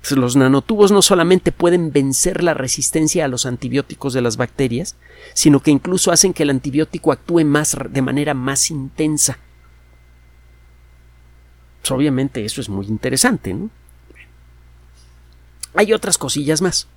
Pues 0.01 0.13
los 0.13 0.35
nanotubos 0.35 0.91
no 0.91 1.01
solamente 1.01 1.51
pueden 1.51 1.91
vencer 1.91 2.43
la 2.43 2.53
resistencia 2.55 3.25
a 3.25 3.27
los 3.27 3.45
antibióticos 3.45 4.13
de 4.13 4.21
las 4.21 4.37
bacterias, 4.37 4.95
sino 5.33 5.59
que 5.59 5.69
incluso 5.69 6.11
hacen 6.11 6.33
que 6.33 6.43
el 6.43 6.49
antibiótico 6.49 7.11
actúe 7.11 7.43
más 7.45 7.77
de 7.89 8.01
manera 8.01 8.33
más 8.33 8.71
intensa. 8.71 9.37
Pues 11.81 11.91
obviamente 11.91 12.45
eso 12.45 12.61
es 12.61 12.69
muy 12.69 12.85
interesante. 12.87 13.55
Hay 15.73 15.93
otras 15.93 16.17
cosillas 16.17 16.61
más. 16.61 16.87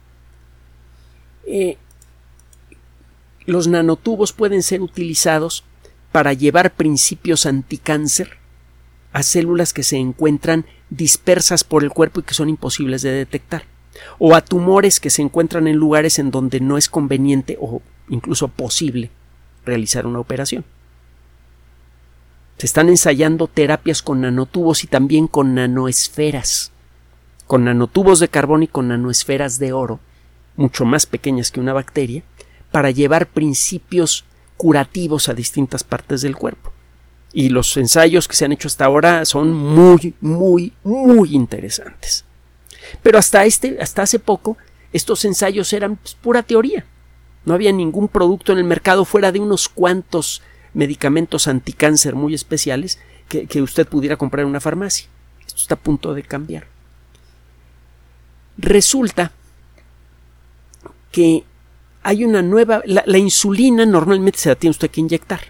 Eh, 1.46 1.76
los 3.46 3.68
nanotubos 3.68 4.32
pueden 4.32 4.62
ser 4.62 4.80
utilizados 4.80 5.64
para 6.12 6.32
llevar 6.32 6.74
principios 6.74 7.46
anticáncer 7.46 8.38
a 9.12 9.22
células 9.22 9.72
que 9.72 9.82
se 9.82 9.96
encuentran 9.96 10.66
dispersas 10.90 11.64
por 11.64 11.84
el 11.84 11.90
cuerpo 11.90 12.20
y 12.20 12.22
que 12.24 12.34
son 12.34 12.48
imposibles 12.48 13.02
de 13.02 13.12
detectar, 13.12 13.64
o 14.18 14.34
a 14.34 14.40
tumores 14.40 14.98
que 15.00 15.10
se 15.10 15.22
encuentran 15.22 15.68
en 15.68 15.76
lugares 15.76 16.18
en 16.18 16.30
donde 16.30 16.60
no 16.60 16.76
es 16.78 16.88
conveniente 16.88 17.56
o 17.60 17.80
incluso 18.08 18.48
posible 18.48 19.10
realizar 19.64 20.06
una 20.06 20.18
operación. 20.18 20.64
Se 22.58 22.66
están 22.66 22.88
ensayando 22.88 23.48
terapias 23.48 24.02
con 24.02 24.20
nanotubos 24.20 24.84
y 24.84 24.86
también 24.86 25.26
con 25.26 25.54
nanoesferas, 25.54 26.72
con 27.46 27.64
nanotubos 27.64 28.20
de 28.20 28.28
carbón 28.28 28.62
y 28.62 28.68
con 28.68 28.88
nanoesferas 28.88 29.58
de 29.58 29.72
oro, 29.72 30.00
mucho 30.56 30.84
más 30.84 31.06
pequeñas 31.06 31.50
que 31.50 31.60
una 31.60 31.72
bacteria, 31.72 32.22
para 32.70 32.90
llevar 32.90 33.26
principios 33.26 34.24
curativos 34.56 35.28
a 35.28 35.34
distintas 35.34 35.82
partes 35.82 36.22
del 36.22 36.36
cuerpo 36.36 36.74
y 37.34 37.48
los 37.48 37.76
ensayos 37.76 38.28
que 38.28 38.36
se 38.36 38.44
han 38.44 38.52
hecho 38.52 38.68
hasta 38.68 38.84
ahora 38.84 39.24
son 39.24 39.52
muy, 39.52 40.14
muy, 40.20 40.72
muy 40.84 41.34
interesantes. 41.34 42.24
Pero 43.02 43.18
hasta 43.18 43.44
este, 43.44 43.76
hasta 43.80 44.02
hace 44.02 44.20
poco, 44.20 44.56
estos 44.92 45.24
ensayos 45.24 45.72
eran 45.72 45.96
pues, 45.96 46.14
pura 46.14 46.44
teoría. 46.44 46.86
No 47.44 47.52
había 47.52 47.72
ningún 47.72 48.06
producto 48.06 48.52
en 48.52 48.58
el 48.58 48.64
mercado 48.64 49.04
fuera 49.04 49.32
de 49.32 49.40
unos 49.40 49.68
cuantos 49.68 50.42
medicamentos 50.74 51.48
anticáncer 51.48 52.14
muy 52.14 52.34
especiales 52.34 52.98
que, 53.28 53.46
que 53.46 53.62
usted 53.62 53.88
pudiera 53.88 54.16
comprar 54.16 54.42
en 54.42 54.50
una 54.50 54.60
farmacia. 54.60 55.08
Esto 55.46 55.60
está 55.60 55.74
a 55.74 55.78
punto 55.78 56.14
de 56.14 56.22
cambiar. 56.22 56.66
Resulta 58.58 59.32
que 61.10 61.44
hay 62.02 62.24
una 62.24 62.42
nueva. 62.42 62.82
La, 62.84 63.02
la, 63.06 63.18
insulina 63.18 63.86
normalmente 63.86 64.38
se 64.38 64.48
la 64.48 64.56
tiene 64.56 64.72
usted 64.72 64.90
que 64.90 65.00
inyectar. 65.00 65.40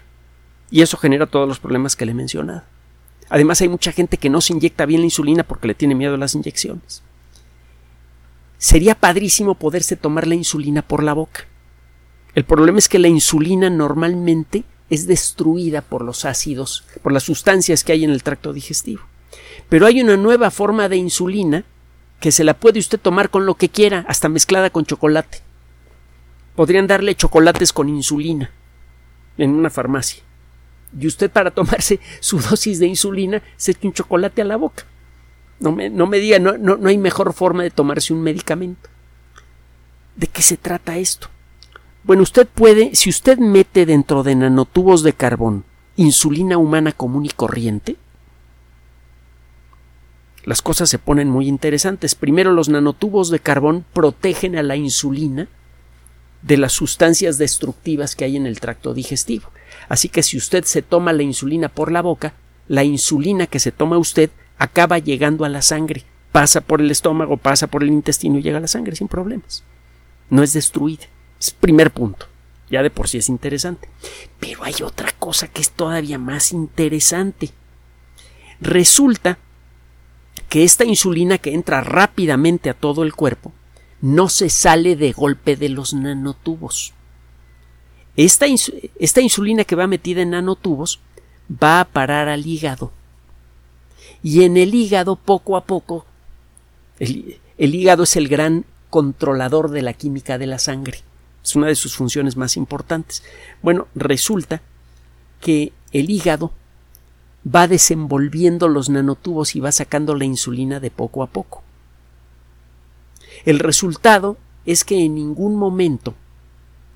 Y 0.71 0.81
eso 0.81 0.97
genera 0.97 1.25
todos 1.25 1.47
los 1.47 1.59
problemas 1.59 1.95
que 1.95 2.05
le 2.05 2.11
he 2.11 2.15
mencionado. 2.15 2.63
Además, 3.29 3.61
hay 3.61 3.69
mucha 3.69 3.91
gente 3.91 4.17
que 4.17 4.29
no 4.29 4.41
se 4.41 4.53
inyecta 4.53 4.85
bien 4.85 5.01
la 5.01 5.05
insulina 5.05 5.43
porque 5.43 5.67
le 5.67 5.75
tiene 5.75 5.95
miedo 5.95 6.15
a 6.15 6.17
las 6.17 6.35
inyecciones. 6.35 7.03
Sería 8.57 8.95
padrísimo 8.95 9.55
poderse 9.55 9.95
tomar 9.95 10.27
la 10.27 10.35
insulina 10.35 10.81
por 10.81 11.03
la 11.03 11.13
boca. 11.13 11.45
El 12.35 12.45
problema 12.45 12.79
es 12.79 12.89
que 12.89 12.99
la 12.99 13.07
insulina 13.07 13.69
normalmente 13.69 14.63
es 14.89 15.07
destruida 15.07 15.81
por 15.81 16.03
los 16.03 16.25
ácidos, 16.25 16.85
por 17.01 17.11
las 17.11 17.23
sustancias 17.23 17.83
que 17.83 17.91
hay 17.91 18.03
en 18.03 18.11
el 18.11 18.23
tracto 18.23 18.53
digestivo. 18.53 19.03
Pero 19.69 19.85
hay 19.85 20.01
una 20.01 20.17
nueva 20.17 20.51
forma 20.51 20.89
de 20.89 20.97
insulina 20.97 21.63
que 22.19 22.31
se 22.31 22.43
la 22.43 22.53
puede 22.53 22.79
usted 22.79 22.99
tomar 22.99 23.29
con 23.29 23.45
lo 23.45 23.55
que 23.55 23.69
quiera, 23.69 24.05
hasta 24.07 24.29
mezclada 24.29 24.69
con 24.69 24.85
chocolate. 24.85 25.41
Podrían 26.55 26.87
darle 26.87 27.15
chocolates 27.15 27.73
con 27.73 27.89
insulina 27.89 28.51
en 29.37 29.51
una 29.51 29.69
farmacia 29.69 30.23
y 30.97 31.07
usted 31.07 31.29
para 31.29 31.51
tomarse 31.51 31.99
su 32.19 32.39
dosis 32.39 32.79
de 32.79 32.87
insulina 32.87 33.41
se 33.57 33.71
echa 33.71 33.87
un 33.87 33.93
chocolate 33.93 34.41
a 34.41 34.45
la 34.45 34.55
boca. 34.55 34.85
No 35.59 35.71
me, 35.71 35.89
no 35.89 36.07
me 36.07 36.19
diga, 36.19 36.39
no, 36.39 36.57
no, 36.57 36.77
no 36.77 36.89
hay 36.89 36.97
mejor 36.97 37.33
forma 37.33 37.63
de 37.63 37.71
tomarse 37.71 38.13
un 38.13 38.21
medicamento. 38.21 38.89
¿De 40.15 40.27
qué 40.27 40.41
se 40.41 40.57
trata 40.57 40.97
esto? 40.97 41.29
Bueno, 42.05 42.21
usted 42.21 42.47
puede, 42.47 42.93
si 42.93 43.09
usted 43.09 43.39
mete 43.39 43.87
dentro 43.87 44.21
de 44.21 44.35
nanotubos 44.35 45.01
de 45.01 45.13
carbón 45.13 45.65
insulina 45.95 46.55
humana 46.59 46.91
común 46.91 47.25
y 47.25 47.29
corriente, 47.29 47.95
las 50.43 50.61
cosas 50.61 50.87
se 50.87 50.99
ponen 50.99 51.31
muy 51.31 51.47
interesantes. 51.47 52.13
Primero, 52.13 52.51
los 52.51 52.69
nanotubos 52.69 53.31
de 53.31 53.39
carbón 53.39 53.85
protegen 53.91 54.55
a 54.55 54.61
la 54.61 54.75
insulina 54.75 55.47
de 56.43 56.57
las 56.57 56.73
sustancias 56.73 57.39
destructivas 57.39 58.15
que 58.15 58.25
hay 58.25 58.35
en 58.35 58.45
el 58.45 58.59
tracto 58.59 58.93
digestivo. 58.93 59.49
Así 59.89 60.07
que 60.07 60.21
si 60.21 60.37
usted 60.37 60.63
se 60.63 60.83
toma 60.83 61.11
la 61.11 61.23
insulina 61.23 61.69
por 61.69 61.91
la 61.91 62.03
boca, 62.03 62.35
la 62.67 62.83
insulina 62.83 63.47
que 63.47 63.59
se 63.59 63.71
toma 63.71 63.97
usted 63.97 64.29
acaba 64.59 64.99
llegando 64.99 65.43
a 65.43 65.49
la 65.49 65.63
sangre, 65.63 66.03
pasa 66.31 66.61
por 66.61 66.81
el 66.81 66.91
estómago, 66.91 67.37
pasa 67.37 67.65
por 67.65 67.81
el 67.81 67.89
intestino 67.89 68.37
y 68.37 68.43
llega 68.43 68.59
a 68.59 68.61
la 68.61 68.67
sangre 68.67 68.95
sin 68.95 69.07
problemas. 69.07 69.63
No 70.29 70.43
es 70.43 70.53
destruida. 70.53 71.07
Es 71.45 71.51
primer 71.51 71.91
punto. 71.91 72.25
Ya 72.71 72.81
de 72.81 72.89
por 72.89 73.07
sí 73.07 73.19
es 73.19 73.29
interesante. 73.29 73.87
Pero 74.39 74.63
hay 74.63 74.73
otra 74.81 75.11
cosa 75.19 75.47
que 75.47 75.61
es 75.61 75.69
todavía 75.69 76.17
más 76.17 76.51
interesante. 76.51 77.51
Resulta 78.59 79.37
que 80.49 80.63
esta 80.63 80.85
insulina 80.85 81.37
que 81.37 81.53
entra 81.53 81.81
rápidamente 81.81 82.71
a 82.71 82.73
todo 82.73 83.03
el 83.03 83.13
cuerpo 83.13 83.53
no 84.01 84.27
se 84.27 84.49
sale 84.49 84.95
de 84.95 85.11
golpe 85.11 85.55
de 85.55 85.69
los 85.69 85.93
nanotubos. 85.93 86.93
Esta, 88.15 88.47
esta 88.99 89.21
insulina 89.21 89.65
que 89.65 89.75
va 89.75 89.85
metida 89.85 90.23
en 90.23 90.31
nanotubos 90.31 90.99
va 91.51 91.79
a 91.79 91.85
parar 91.85 92.27
al 92.27 92.47
hígado. 92.47 92.91
Y 94.23 94.45
en 94.45 94.57
el 94.57 94.73
hígado, 94.73 95.15
poco 95.15 95.57
a 95.57 95.65
poco, 95.65 96.07
el, 96.97 97.39
el 97.59 97.75
hígado 97.75 98.01
es 98.01 98.15
el 98.15 98.29
gran 98.29 98.65
controlador 98.89 99.69
de 99.69 99.83
la 99.83 99.93
química 99.93 100.39
de 100.39 100.47
la 100.47 100.57
sangre. 100.57 101.03
Es 101.45 101.55
una 101.55 101.67
de 101.67 101.75
sus 101.75 101.95
funciones 101.95 102.35
más 102.37 102.57
importantes. 102.57 103.21
Bueno, 103.61 103.87
resulta 103.93 104.63
que 105.39 105.71
el 105.91 106.09
hígado 106.09 106.51
va 107.45 107.67
desenvolviendo 107.67 108.67
los 108.67 108.89
nanotubos 108.89 109.55
y 109.55 109.59
va 109.59 109.71
sacando 109.71 110.15
la 110.15 110.25
insulina 110.25 110.79
de 110.79 110.89
poco 110.89 111.21
a 111.21 111.27
poco. 111.27 111.61
El 113.45 113.59
resultado 113.59 114.37
es 114.65 114.83
que 114.83 115.05
en 115.05 115.13
ningún 115.13 115.55
momento 115.55 116.15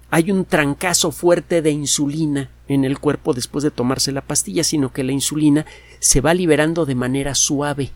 hay 0.09 0.31
un 0.31 0.45
trancazo 0.45 1.11
fuerte 1.11 1.61
de 1.61 1.69
insulina 1.69 2.49
en 2.67 2.85
el 2.85 2.97
cuerpo 2.97 3.33
después 3.33 3.63
de 3.63 3.69
tomarse 3.69 4.11
la 4.11 4.21
pastilla, 4.21 4.63
sino 4.63 4.91
que 4.91 5.03
la 5.03 5.11
insulina 5.11 5.67
se 5.99 6.21
va 6.21 6.33
liberando 6.33 6.87
de 6.87 6.95
manera 6.95 7.35
suave. 7.35 7.91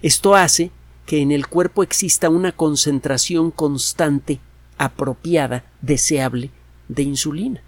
Esto 0.00 0.34
hace 0.36 0.70
que 1.04 1.20
en 1.20 1.32
el 1.32 1.48
cuerpo 1.48 1.82
exista 1.82 2.30
una 2.30 2.52
concentración 2.52 3.50
constante, 3.50 4.40
apropiada, 4.78 5.64
deseable 5.80 6.50
de 6.88 7.02
insulina. 7.02 7.62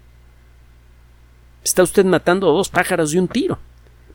Está 1.63 1.83
usted 1.83 2.05
matando 2.05 2.49
a 2.49 2.53
dos 2.53 2.69
pájaros 2.69 3.11
de 3.11 3.19
un 3.19 3.27
tiro. 3.27 3.59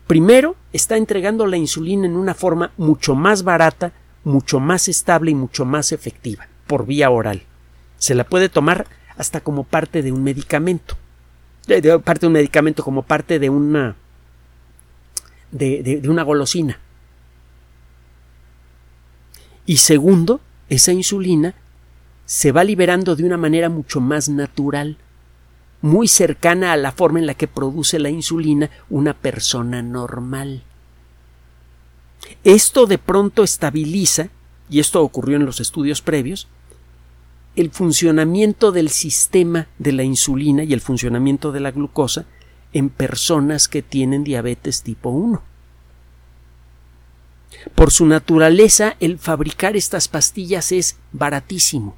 Primero, 0.07 0.55
está 0.73 0.97
entregando 0.97 1.47
la 1.47 1.57
insulina 1.57 2.05
en 2.05 2.15
una 2.15 2.33
forma 2.33 2.71
mucho 2.77 3.15
más 3.15 3.43
barata, 3.43 3.93
mucho 4.23 4.59
más 4.59 4.87
estable 4.87 5.31
y 5.31 5.35
mucho 5.35 5.65
más 5.65 5.91
efectiva, 5.91 6.47
por 6.67 6.85
vía 6.85 7.09
oral. 7.09 7.43
Se 7.97 8.15
la 8.15 8.23
puede 8.23 8.49
tomar 8.49 8.87
hasta 9.17 9.41
como 9.41 9.63
parte 9.63 10.01
de 10.01 10.11
un 10.11 10.23
medicamento. 10.23 10.95
De, 11.67 11.97
parte 11.99 12.21
de 12.21 12.27
un 12.27 12.33
medicamento, 12.33 12.83
como 12.83 13.03
parte 13.03 13.39
de 13.39 13.49
una. 13.49 13.95
de, 15.51 15.81
de 15.81 16.09
una 16.09 16.23
golosina. 16.23 16.79
Y 19.65 19.77
segundo, 19.77 20.41
esa 20.69 20.91
insulina 20.91 21.55
se 22.25 22.51
va 22.51 22.63
liberando 22.63 23.15
de 23.15 23.23
una 23.23 23.37
manera 23.37 23.69
mucho 23.69 24.01
más 24.01 24.29
natural, 24.29 24.97
muy 25.81 26.07
cercana 26.07 26.73
a 26.73 26.77
la 26.77 26.91
forma 26.91 27.19
en 27.19 27.27
la 27.27 27.35
que 27.35 27.47
produce 27.47 27.99
la 27.99 28.09
insulina 28.09 28.69
una 28.89 29.13
persona 29.13 29.81
normal. 29.81 30.63
Esto 32.43 32.87
de 32.87 32.97
pronto 32.97 33.43
estabiliza, 33.43 34.29
y 34.69 34.79
esto 34.79 35.01
ocurrió 35.01 35.37
en 35.37 35.45
los 35.45 35.59
estudios 35.59 36.01
previos, 36.01 36.47
el 37.55 37.69
funcionamiento 37.69 38.71
del 38.71 38.89
sistema 38.89 39.67
de 39.77 39.91
la 39.93 40.03
insulina 40.03 40.63
y 40.63 40.73
el 40.73 40.81
funcionamiento 40.81 41.51
de 41.51 41.59
la 41.59 41.71
glucosa 41.71 42.25
en 42.73 42.89
personas 42.89 43.67
que 43.67 43.81
tienen 43.81 44.23
diabetes 44.23 44.81
tipo 44.81 45.09
1. 45.09 45.41
Por 47.73 47.91
su 47.91 48.05
naturaleza, 48.05 48.97
el 48.99 49.17
fabricar 49.17 49.77
estas 49.77 50.07
pastillas 50.07 50.71
es 50.71 50.97
baratísimo. 51.13 51.95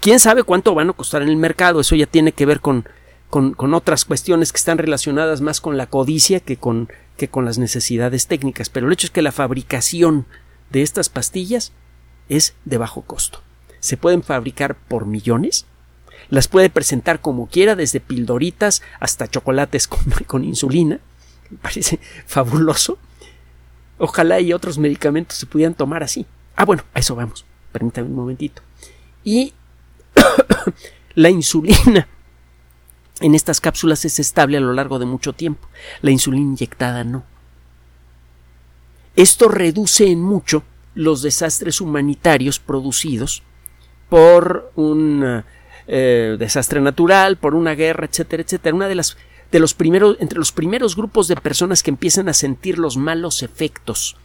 ¿Quién 0.00 0.20
sabe 0.20 0.42
cuánto 0.42 0.74
van 0.74 0.90
a 0.90 0.94
costar 0.94 1.22
en 1.22 1.28
el 1.28 1.36
mercado? 1.36 1.80
Eso 1.80 1.94
ya 1.94 2.06
tiene 2.06 2.32
que 2.32 2.46
ver 2.46 2.60
con, 2.60 2.88
con, 3.28 3.74
otras 3.74 4.04
cuestiones 4.04 4.52
que 4.52 4.58
están 4.58 4.78
relacionadas 4.78 5.40
más 5.40 5.60
con 5.60 5.76
la 5.76 5.86
codicia 5.86 6.40
que 6.40 6.56
con, 6.56 6.88
que 7.16 7.28
con 7.28 7.44
las 7.44 7.58
necesidades 7.58 8.26
técnicas. 8.26 8.70
Pero 8.70 8.86
el 8.86 8.92
hecho 8.92 9.06
es 9.06 9.10
que 9.10 9.22
la 9.22 9.32
fabricación 9.32 10.26
de 10.70 10.82
estas 10.82 11.08
pastillas 11.08 11.72
es 12.28 12.54
de 12.64 12.78
bajo 12.78 13.02
costo 13.02 13.40
se 13.80 13.96
pueden 13.96 14.22
fabricar 14.22 14.76
por 14.76 15.06
millones, 15.06 15.66
las 16.28 16.46
puede 16.46 16.70
presentar 16.70 17.20
como 17.20 17.48
quiera, 17.48 17.74
desde 17.74 17.98
pildoritas 17.98 18.82
hasta 19.00 19.26
chocolates 19.26 19.88
con, 19.88 20.44
insulina, 20.44 21.00
me 21.50 21.58
parece 21.58 21.98
fabuloso. 22.26 22.98
Ojalá 23.98 24.40
y 24.40 24.52
otros 24.52 24.78
medicamentos 24.78 25.36
se 25.36 25.46
pudieran 25.46 25.74
tomar 25.74 26.02
así. 26.02 26.24
Ah, 26.56 26.64
bueno, 26.64 26.84
a 26.94 27.00
eso 27.00 27.16
vamos. 27.16 27.44
Permítame 27.72 28.08
un 28.08 28.14
momentito. 28.14 28.62
Y 29.24 29.52
la 31.14 31.30
insulina 31.30 32.08
en 33.20 33.34
estas 33.34 33.60
cápsulas 33.60 34.04
es 34.04 34.18
estable 34.18 34.56
a 34.56 34.60
lo 34.60 34.72
largo 34.72 34.98
de 34.98 35.06
mucho 35.06 35.32
tiempo. 35.32 35.68
La 36.00 36.10
insulina 36.10 36.42
inyectada 36.42 37.04
no. 37.04 37.24
Esto 39.16 39.48
reduce 39.48 40.10
en 40.10 40.22
mucho 40.22 40.62
los 40.94 41.22
desastres 41.22 41.80
humanitarios 41.80 42.58
producidos 42.58 43.42
por 44.08 44.72
un 44.74 45.44
eh, 45.86 46.36
desastre 46.38 46.80
natural, 46.80 47.36
por 47.36 47.54
una 47.54 47.74
guerra, 47.74 48.06
etcétera, 48.06 48.42
etcétera. 48.42 48.74
Una 48.74 48.88
de 48.88 48.94
las 48.94 49.16
de 49.52 49.58
los 49.58 49.74
primeros, 49.74 50.16
entre 50.20 50.38
los 50.38 50.52
primeros 50.52 50.96
grupos 50.96 51.26
de 51.28 51.36
personas 51.36 51.82
que 51.82 51.90
empiezan 51.90 52.28
a 52.28 52.34
sentir 52.34 52.78
los 52.78 52.96
malos 52.96 53.42
efectos 53.42 54.16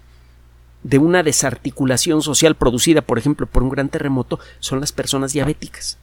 de 0.86 1.00
una 1.00 1.24
desarticulación 1.24 2.22
social 2.22 2.54
producida, 2.54 3.02
por 3.02 3.18
ejemplo, 3.18 3.48
por 3.48 3.64
un 3.64 3.70
gran 3.70 3.90
terremoto, 3.90 4.40
son 4.60 4.80
las 4.80 4.92
personas 4.92 5.34
diabéticas. 5.34 5.98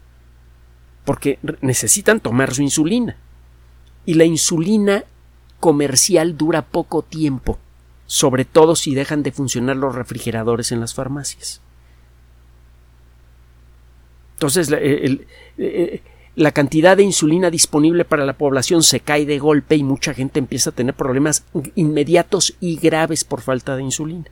Porque 1.05 1.38
necesitan 1.61 2.18
tomar 2.18 2.53
su 2.53 2.62
insulina. 2.62 3.16
Y 4.07 4.14
la 4.14 4.25
insulina 4.25 5.05
comercial 5.61 6.37
dura 6.37 6.62
poco 6.62 7.03
tiempo, 7.03 7.61
sobre 8.07 8.45
todo 8.45 8.75
si 8.75 8.92
dejan 8.97 9.23
de 9.23 9.31
funcionar 9.31 9.77
los 9.77 9.95
refrigeradores 9.95 10.73
en 10.73 10.81
las 10.81 10.95
farmacias. 10.95 11.61
Entonces, 14.35 14.68
eh, 14.73 15.27
eh, 15.59 16.03
la 16.35 16.51
cantidad 16.51 16.97
de 16.97 17.05
insulina 17.05 17.51
disponible 17.51 18.05
para 18.05 18.27
la 18.27 18.33
población 18.33 18.83
se 18.83 18.99
cae 18.99 19.27
de 19.27 19.38
golpe 19.38 19.77
y 19.77 19.85
mucha 19.85 20.12
gente 20.12 20.40
empieza 20.40 20.71
a 20.71 20.75
tener 20.75 20.95
problemas 20.95 21.45
inmediatos 21.77 22.57
y 22.59 22.79
graves 22.79 23.23
por 23.23 23.42
falta 23.42 23.77
de 23.77 23.85
insulina. 23.85 24.29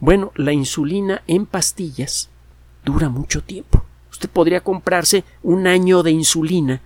Bueno, 0.00 0.32
la 0.34 0.52
insulina 0.52 1.22
en 1.26 1.44
pastillas 1.44 2.30
dura 2.84 3.10
mucho 3.10 3.42
tiempo. 3.42 3.84
Usted 4.10 4.30
podría 4.30 4.62
comprarse 4.62 5.24
un 5.42 5.66
año 5.66 6.02
de 6.02 6.10
insulina 6.10 6.80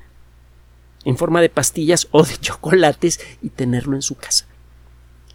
en 1.04 1.16
forma 1.16 1.40
de 1.40 1.48
pastillas 1.48 2.08
o 2.10 2.24
de 2.24 2.36
chocolates 2.40 3.20
y 3.40 3.50
tenerlo 3.50 3.94
en 3.94 4.02
su 4.02 4.16
casa. 4.16 4.46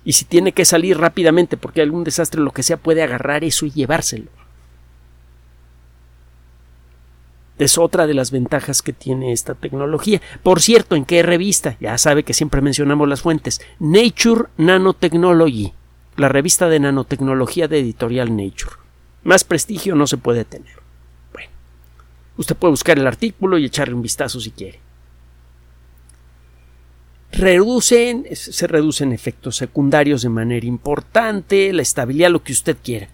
Y 0.03 0.13
si 0.13 0.25
tiene 0.25 0.51
que 0.51 0.65
salir 0.65 0.97
rápidamente 0.97 1.55
porque 1.57 1.81
hay 1.81 1.85
algún 1.85 2.03
desastre 2.03 2.41
o 2.41 2.43
lo 2.43 2.51
que 2.51 2.63
sea, 2.63 2.77
puede 2.77 3.01
agarrar 3.01 3.43
eso 3.43 3.65
y 3.65 3.71
llevárselo. 3.71 4.29
Es 7.57 7.77
otra 7.77 8.07
de 8.07 8.13
las 8.13 8.31
ventajas 8.31 8.81
que 8.81 8.93
tiene 8.93 9.33
esta 9.33 9.53
tecnología. 9.53 10.21
Por 10.43 10.61
cierto, 10.61 10.95
¿en 10.95 11.03
qué 11.03 11.21
revista? 11.23 11.75
Ya 11.81 11.97
sabe 11.97 12.23
que 12.23 12.33
siempre 12.33 12.61
mencionamos 12.61 13.07
las 13.09 13.21
fuentes. 13.21 13.59
Nature 13.79 14.45
Nanotechnology, 14.55 15.73
la 16.19 16.29
revista 16.29 16.69
de 16.69 16.79
nanotecnología 16.79 17.67
de 17.67 17.79
editorial 17.79 18.35
Nature. 18.35 18.75
Más 19.23 19.43
prestigio 19.43 19.95
no 19.95 20.07
se 20.07 20.17
puede 20.17 20.45
tener. 20.45 20.75
Bueno, 21.33 21.49
usted 22.37 22.55
puede 22.55 22.71
buscar 22.71 22.97
el 22.97 23.07
artículo 23.07 23.57
y 23.57 23.65
echarle 23.65 23.95
un 23.95 24.01
vistazo 24.01 24.39
si 24.39 24.51
quiere. 24.51 24.79
Reducen, 27.31 28.25
se 28.33 28.67
reducen 28.67 29.13
efectos 29.13 29.55
secundarios 29.55 30.23
de 30.23 30.29
manera 30.29 30.65
importante, 30.65 31.71
la 31.73 31.83
estabilidad, 31.83 32.31
lo 32.31 32.43
que 32.43 32.53
usted 32.53 32.75
quiera. 32.83 33.09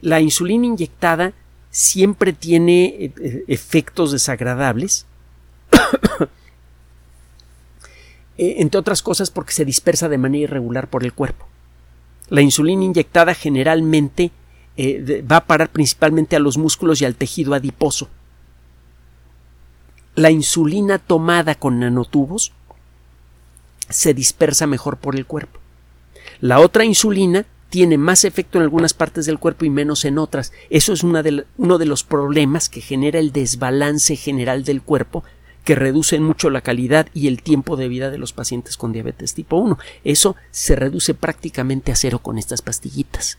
La 0.00 0.20
insulina 0.20 0.66
inyectada 0.66 1.32
siempre 1.70 2.32
tiene 2.32 2.84
eh, 2.86 3.12
eh, 3.20 3.44
efectos 3.48 4.12
desagradables, 4.12 5.04
eh, 8.38 8.54
entre 8.58 8.78
otras 8.78 9.02
cosas 9.02 9.30
porque 9.30 9.52
se 9.52 9.64
dispersa 9.64 10.08
de 10.08 10.18
manera 10.18 10.44
irregular 10.44 10.88
por 10.88 11.04
el 11.04 11.12
cuerpo. 11.12 11.48
La 12.28 12.40
insulina 12.42 12.84
inyectada 12.84 13.34
generalmente 13.34 14.32
va 14.78 15.38
a 15.38 15.46
parar 15.46 15.70
principalmente 15.70 16.36
a 16.36 16.40
los 16.40 16.58
músculos 16.58 17.00
y 17.00 17.04
al 17.04 17.14
tejido 17.14 17.54
adiposo. 17.54 18.08
La 20.14 20.30
insulina 20.30 20.98
tomada 20.98 21.54
con 21.54 21.78
nanotubos 21.78 22.52
se 23.88 24.14
dispersa 24.14 24.66
mejor 24.66 24.96
por 24.96 25.14
el 25.14 25.26
cuerpo. 25.26 25.60
La 26.40 26.60
otra 26.60 26.84
insulina 26.84 27.46
tiene 27.70 27.98
más 27.98 28.24
efecto 28.24 28.58
en 28.58 28.62
algunas 28.62 28.94
partes 28.94 29.26
del 29.26 29.38
cuerpo 29.38 29.64
y 29.64 29.70
menos 29.70 30.04
en 30.04 30.18
otras. 30.18 30.52
Eso 30.70 30.92
es 30.92 31.02
uno 31.02 31.22
de 31.78 31.86
los 31.86 32.02
problemas 32.04 32.68
que 32.68 32.80
genera 32.80 33.18
el 33.18 33.32
desbalance 33.32 34.16
general 34.16 34.64
del 34.64 34.82
cuerpo 34.82 35.24
que 35.66 35.74
reduce 35.74 36.18
mucho 36.18 36.48
la 36.48 36.62
calidad 36.62 37.08
y 37.12 37.28
el 37.28 37.42
tiempo 37.42 37.76
de 37.76 37.88
vida 37.88 38.10
de 38.10 38.16
los 38.16 38.32
pacientes 38.32 38.78
con 38.78 38.92
diabetes 38.92 39.34
tipo 39.34 39.56
1. 39.56 39.78
Eso 40.04 40.34
se 40.50 40.76
reduce 40.76 41.12
prácticamente 41.12 41.92
a 41.92 41.96
cero 41.96 42.20
con 42.20 42.38
estas 42.38 42.62
pastillitas. 42.62 43.36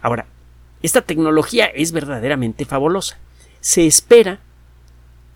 Ahora, 0.00 0.26
esta 0.80 1.02
tecnología 1.02 1.66
es 1.66 1.92
verdaderamente 1.92 2.64
fabulosa. 2.64 3.18
Se 3.60 3.86
espera 3.86 4.40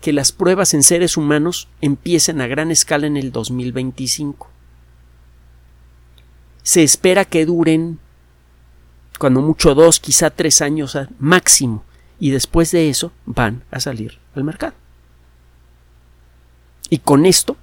que 0.01 0.13
las 0.13 0.31
pruebas 0.31 0.73
en 0.73 0.81
seres 0.81 1.17
humanos 1.17 1.67
empiecen 1.81 2.41
a 2.41 2.47
gran 2.47 2.71
escala 2.71 3.05
en 3.05 3.17
el 3.17 3.31
2025 3.31 4.49
se 6.63 6.83
espera 6.83 7.25
que 7.25 7.45
duren 7.45 7.99
cuando 9.19 9.41
mucho 9.41 9.75
dos, 9.75 9.99
quizá 9.99 10.29
tres 10.29 10.61
años 10.61 10.97
máximo, 11.19 11.83
y 12.19 12.31
después 12.31 12.71
de 12.71 12.89
eso 12.89 13.11
van 13.25 13.63
a 13.71 13.79
salir 13.79 14.20
al 14.35 14.43
mercado. 14.43 14.73
Y 16.89 16.99
con 16.99 17.25
esto, 17.25 17.57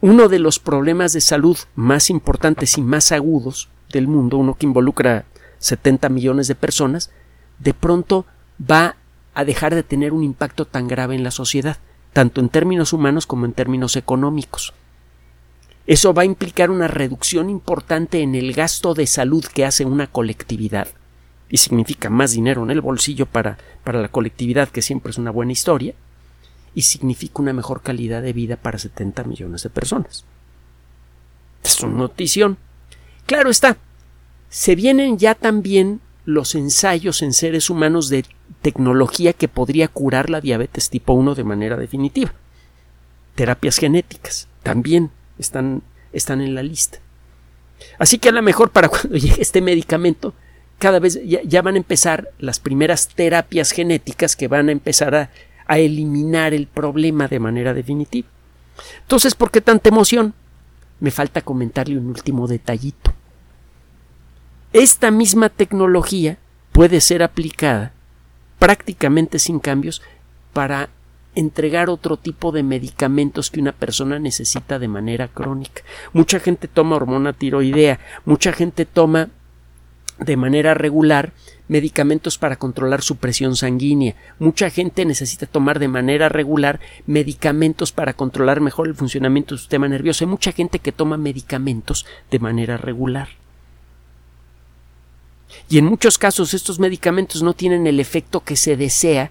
uno 0.00 0.28
de 0.28 0.38
los 0.38 0.58
problemas 0.58 1.12
de 1.12 1.20
salud 1.20 1.56
más 1.74 2.10
importantes 2.10 2.76
y 2.76 2.82
más 2.82 3.12
agudos 3.12 3.68
del 3.90 4.08
mundo, 4.08 4.36
uno 4.36 4.54
que 4.54 4.66
involucra 4.66 5.24
70 5.58 6.08
millones 6.08 6.48
de 6.48 6.54
personas, 6.54 7.10
de 7.58 7.72
pronto 7.72 8.26
va 8.60 8.96
a 9.34 9.44
dejar 9.44 9.74
de 9.74 9.82
tener 9.82 10.12
un 10.12 10.24
impacto 10.24 10.66
tan 10.66 10.88
grave 10.88 11.14
en 11.14 11.24
la 11.24 11.30
sociedad, 11.30 11.78
tanto 12.12 12.40
en 12.40 12.48
términos 12.48 12.92
humanos 12.92 13.26
como 13.26 13.46
en 13.46 13.52
términos 13.52 13.96
económicos. 13.96 14.74
Eso 15.86 16.14
va 16.14 16.22
a 16.22 16.26
implicar 16.26 16.70
una 16.70 16.88
reducción 16.88 17.50
importante 17.50 18.20
en 18.20 18.34
el 18.34 18.52
gasto 18.52 18.94
de 18.94 19.06
salud 19.06 19.44
que 19.44 19.64
hace 19.64 19.84
una 19.84 20.06
colectividad. 20.06 20.88
Y 21.52 21.58
significa 21.58 22.08
más 22.08 22.32
dinero 22.32 22.62
en 22.62 22.70
el 22.70 22.80
bolsillo 22.80 23.26
para, 23.26 23.58
para 23.84 24.00
la 24.00 24.08
colectividad, 24.08 24.70
que 24.70 24.80
siempre 24.80 25.10
es 25.10 25.18
una 25.18 25.30
buena 25.30 25.52
historia, 25.52 25.94
y 26.74 26.80
significa 26.80 27.42
una 27.42 27.52
mejor 27.52 27.82
calidad 27.82 28.22
de 28.22 28.32
vida 28.32 28.56
para 28.56 28.78
70 28.78 29.24
millones 29.24 29.62
de 29.62 29.68
personas. 29.68 30.24
Es 31.62 31.78
una 31.82 31.98
notición. 31.98 32.56
Claro 33.26 33.50
está, 33.50 33.76
se 34.48 34.74
vienen 34.74 35.18
ya 35.18 35.34
también 35.34 36.00
los 36.24 36.54
ensayos 36.54 37.20
en 37.20 37.34
seres 37.34 37.68
humanos 37.68 38.08
de 38.08 38.24
tecnología 38.62 39.34
que 39.34 39.46
podría 39.48 39.88
curar 39.88 40.30
la 40.30 40.40
diabetes 40.40 40.88
tipo 40.88 41.12
1 41.12 41.34
de 41.34 41.44
manera 41.44 41.76
definitiva. 41.76 42.32
Terapias 43.34 43.76
genéticas 43.76 44.48
también 44.62 45.10
están, 45.38 45.82
están 46.14 46.40
en 46.40 46.54
la 46.54 46.62
lista. 46.62 46.98
Así 47.98 48.18
que 48.18 48.30
a 48.30 48.32
lo 48.32 48.40
mejor 48.40 48.70
para 48.70 48.88
cuando 48.88 49.18
llegue 49.18 49.42
este 49.42 49.60
medicamento 49.60 50.32
cada 50.82 50.98
vez 50.98 51.20
ya, 51.24 51.62
van 51.62 51.76
a 51.76 51.78
empezar 51.78 52.32
las 52.40 52.58
primeras 52.58 53.06
terapias 53.06 53.70
genéticas 53.70 54.34
que 54.34 54.48
van 54.48 54.68
a 54.68 54.72
empezar 54.72 55.14
a, 55.14 55.30
a 55.68 55.78
eliminar 55.78 56.54
el 56.54 56.66
problema 56.66 57.28
de 57.28 57.38
manera 57.38 57.72
definitiva. 57.72 58.26
Entonces, 59.02 59.36
¿por 59.36 59.52
qué 59.52 59.60
tanta 59.60 59.90
emoción? 59.90 60.34
Me 60.98 61.12
falta 61.12 61.40
comentarle 61.40 61.98
un 61.98 62.08
último 62.08 62.48
detallito. 62.48 63.14
Esta 64.72 65.12
misma 65.12 65.50
tecnología 65.50 66.38
puede 66.72 67.00
ser 67.00 67.22
aplicada 67.22 67.92
prácticamente 68.58 69.38
sin 69.38 69.60
cambios 69.60 70.02
para 70.52 70.88
entregar 71.36 71.90
otro 71.90 72.16
tipo 72.16 72.50
de 72.50 72.64
medicamentos 72.64 73.52
que 73.52 73.60
una 73.60 73.70
persona 73.72 74.18
necesita 74.18 74.80
de 74.80 74.88
manera 74.88 75.28
crónica. 75.28 75.84
Mucha 76.12 76.40
gente 76.40 76.66
toma 76.66 76.96
hormona 76.96 77.32
tiroidea, 77.32 78.00
mucha 78.24 78.52
gente 78.52 78.84
toma 78.84 79.28
de 80.24 80.36
manera 80.36 80.74
regular 80.74 81.32
medicamentos 81.68 82.38
para 82.38 82.56
controlar 82.56 83.02
su 83.02 83.16
presión 83.16 83.56
sanguínea. 83.56 84.14
Mucha 84.38 84.70
gente 84.70 85.04
necesita 85.04 85.46
tomar 85.46 85.78
de 85.78 85.88
manera 85.88 86.28
regular 86.28 86.80
medicamentos 87.06 87.92
para 87.92 88.12
controlar 88.12 88.60
mejor 88.60 88.88
el 88.88 88.94
funcionamiento 88.94 89.54
del 89.54 89.60
sistema 89.60 89.88
nervioso. 89.88 90.24
Hay 90.24 90.30
mucha 90.30 90.52
gente 90.52 90.78
que 90.78 90.92
toma 90.92 91.16
medicamentos 91.16 92.06
de 92.30 92.38
manera 92.38 92.76
regular. 92.76 93.28
Y 95.68 95.78
en 95.78 95.86
muchos 95.86 96.18
casos 96.18 96.54
estos 96.54 96.78
medicamentos 96.78 97.42
no 97.42 97.54
tienen 97.54 97.86
el 97.86 98.00
efecto 98.00 98.40
que 98.40 98.56
se 98.56 98.76
desea 98.76 99.30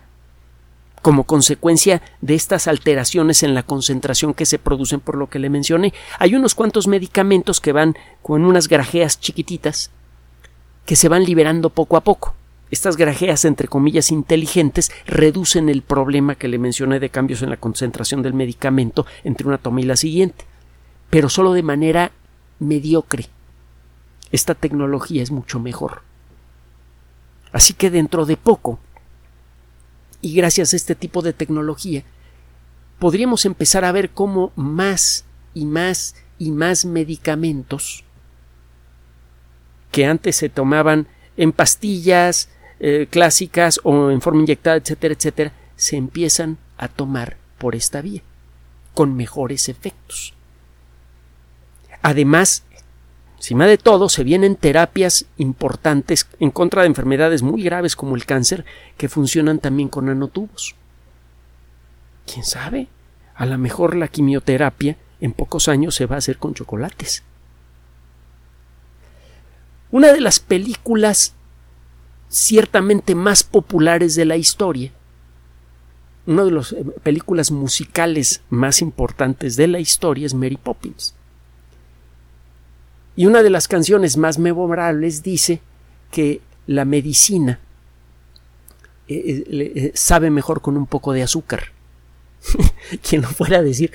como 1.01 1.23
consecuencia 1.23 2.01
de 2.21 2.35
estas 2.35 2.67
alteraciones 2.67 3.41
en 3.43 3.55
la 3.55 3.63
concentración 3.63 4.33
que 4.33 4.45
se 4.45 4.59
producen 4.59 4.99
por 4.99 5.15
lo 5.15 5.29
que 5.29 5.39
le 5.39 5.49
mencioné. 5.49 5.93
Hay 6.19 6.35
unos 6.35 6.53
cuantos 6.53 6.87
medicamentos 6.87 7.59
que 7.59 7.71
van 7.71 7.95
con 8.21 8.45
unas 8.45 8.67
grajeas 8.67 9.19
chiquititas 9.19 9.89
que 10.91 10.97
se 10.97 11.07
van 11.07 11.23
liberando 11.23 11.69
poco 11.69 11.95
a 11.95 12.01
poco. 12.01 12.35
Estas 12.69 12.97
grajeas, 12.97 13.45
entre 13.45 13.69
comillas, 13.69 14.11
inteligentes, 14.11 14.91
reducen 15.05 15.69
el 15.69 15.83
problema 15.83 16.35
que 16.35 16.49
le 16.49 16.59
mencioné 16.59 16.99
de 16.99 17.09
cambios 17.09 17.41
en 17.41 17.49
la 17.49 17.55
concentración 17.55 18.21
del 18.21 18.33
medicamento 18.33 19.05
entre 19.23 19.47
una 19.47 19.57
toma 19.57 19.79
y 19.79 19.85
la 19.85 19.95
siguiente, 19.95 20.43
pero 21.09 21.29
solo 21.29 21.53
de 21.53 21.63
manera 21.63 22.11
mediocre. 22.59 23.27
Esta 24.33 24.53
tecnología 24.53 25.23
es 25.23 25.31
mucho 25.31 25.61
mejor. 25.61 26.01
Así 27.53 27.73
que 27.73 27.89
dentro 27.89 28.25
de 28.25 28.35
poco, 28.35 28.77
y 30.19 30.35
gracias 30.35 30.73
a 30.73 30.75
este 30.75 30.95
tipo 30.95 31.21
de 31.21 31.31
tecnología, 31.31 32.03
podríamos 32.99 33.45
empezar 33.45 33.85
a 33.85 33.93
ver 33.93 34.09
cómo 34.09 34.51
más 34.57 35.23
y 35.53 35.63
más 35.63 36.15
y 36.37 36.51
más 36.51 36.83
medicamentos 36.83 38.03
que 39.91 40.05
antes 40.05 40.35
se 40.37 40.49
tomaban 40.49 41.07
en 41.37 41.51
pastillas 41.51 42.49
eh, 42.79 43.07
clásicas 43.09 43.79
o 43.83 44.09
en 44.09 44.21
forma 44.21 44.41
inyectada, 44.41 44.77
etcétera, 44.77 45.13
etcétera, 45.13 45.53
se 45.75 45.97
empiezan 45.97 46.57
a 46.77 46.87
tomar 46.87 47.37
por 47.57 47.75
esta 47.75 48.01
vía, 48.01 48.21
con 48.93 49.15
mejores 49.15 49.69
efectos. 49.69 50.33
Además, 52.01 52.63
encima 53.37 53.67
de 53.67 53.77
todo, 53.77 54.09
se 54.09 54.23
vienen 54.23 54.55
terapias 54.55 55.25
importantes 55.37 56.27
en 56.39 56.51
contra 56.51 56.81
de 56.81 56.87
enfermedades 56.87 57.43
muy 57.43 57.61
graves 57.63 57.95
como 57.95 58.15
el 58.15 58.25
cáncer, 58.25 58.65
que 58.97 59.09
funcionan 59.09 59.59
también 59.59 59.89
con 59.89 60.07
nanotubos. 60.07 60.75
¿Quién 62.25 62.43
sabe? 62.43 62.87
A 63.35 63.45
lo 63.45 63.57
mejor 63.57 63.95
la 63.95 64.07
quimioterapia 64.07 64.97
en 65.19 65.33
pocos 65.33 65.67
años 65.67 65.95
se 65.95 66.05
va 66.05 66.15
a 66.15 66.19
hacer 66.19 66.37
con 66.37 66.53
chocolates. 66.53 67.23
Una 69.91 70.13
de 70.13 70.21
las 70.21 70.39
películas 70.39 71.33
ciertamente 72.29 73.13
más 73.13 73.43
populares 73.43 74.15
de 74.15 74.25
la 74.25 74.37
historia, 74.37 74.91
una 76.25 76.45
de 76.45 76.51
las 76.51 76.71
eh, 76.71 76.85
películas 77.03 77.51
musicales 77.51 78.41
más 78.49 78.81
importantes 78.81 79.55
de 79.55 79.67
la 79.67 79.79
historia 79.79 80.25
es 80.25 80.33
Mary 80.33 80.57
Poppins. 80.57 81.15
Y 83.15 83.25
una 83.25 83.43
de 83.43 83.49
las 83.49 83.67
canciones 83.67 84.15
más 84.17 84.39
memorables 84.39 85.23
dice 85.23 85.59
que 86.11 86.41
la 86.67 86.85
medicina 86.85 87.59
eh, 89.07 89.43
eh, 89.47 89.91
sabe 89.93 90.29
mejor 90.29 90.61
con 90.61 90.77
un 90.77 90.87
poco 90.87 91.11
de 91.11 91.23
azúcar. 91.23 91.73
Quien 93.07 93.23
lo 93.23 93.27
fuera 93.27 93.57
a 93.57 93.63
decir, 93.63 93.91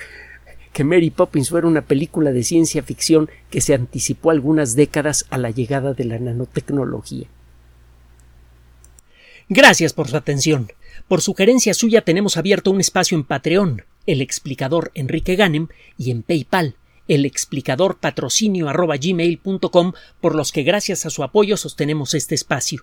que 0.77 0.85
Mary 0.85 1.09
Poppins 1.09 1.49
fuera 1.49 1.67
una 1.67 1.87
película 1.87 2.33
de 2.33 2.43
ciencia 2.43 2.83
ficción 2.83 3.31
que 3.49 3.63
se 3.63 3.73
anticipó 3.73 4.31
algunas 4.31 4.77
décadas 4.77 5.25
a 5.31 5.39
la 5.39 5.51
llegada 5.51 5.95
de 5.95 6.05
la 6.05 6.19
nanotecnología. 6.19 7.29
Gracias 9.49 9.95
por 9.95 10.09
su 10.09 10.19
atención. 10.19 10.71
Por 11.09 11.23
sugerencia 11.23 11.73
suya 11.73 12.03
tenemos 12.03 12.37
abierto 12.37 12.71
un 12.71 12.81
espacio 12.81 13.17
en 13.17 13.25
Patreon, 13.25 13.85
el 14.05 14.21
explicador 14.21 14.91
Enrique 14.93 15.35
Ganem, 15.35 15.69
y 15.97 16.11
en 16.11 16.23
PayPal, 16.23 16.77
el 17.09 17.25
explicador 17.25 17.97
patrocinio 17.97 18.71
por 20.21 20.35
los 20.35 20.53
que 20.53 20.63
gracias 20.63 21.07
a 21.07 21.11
su 21.11 21.23
apoyo 21.23 21.57
sostenemos 21.57 22.13
este 22.13 22.35
espacio. 22.35 22.83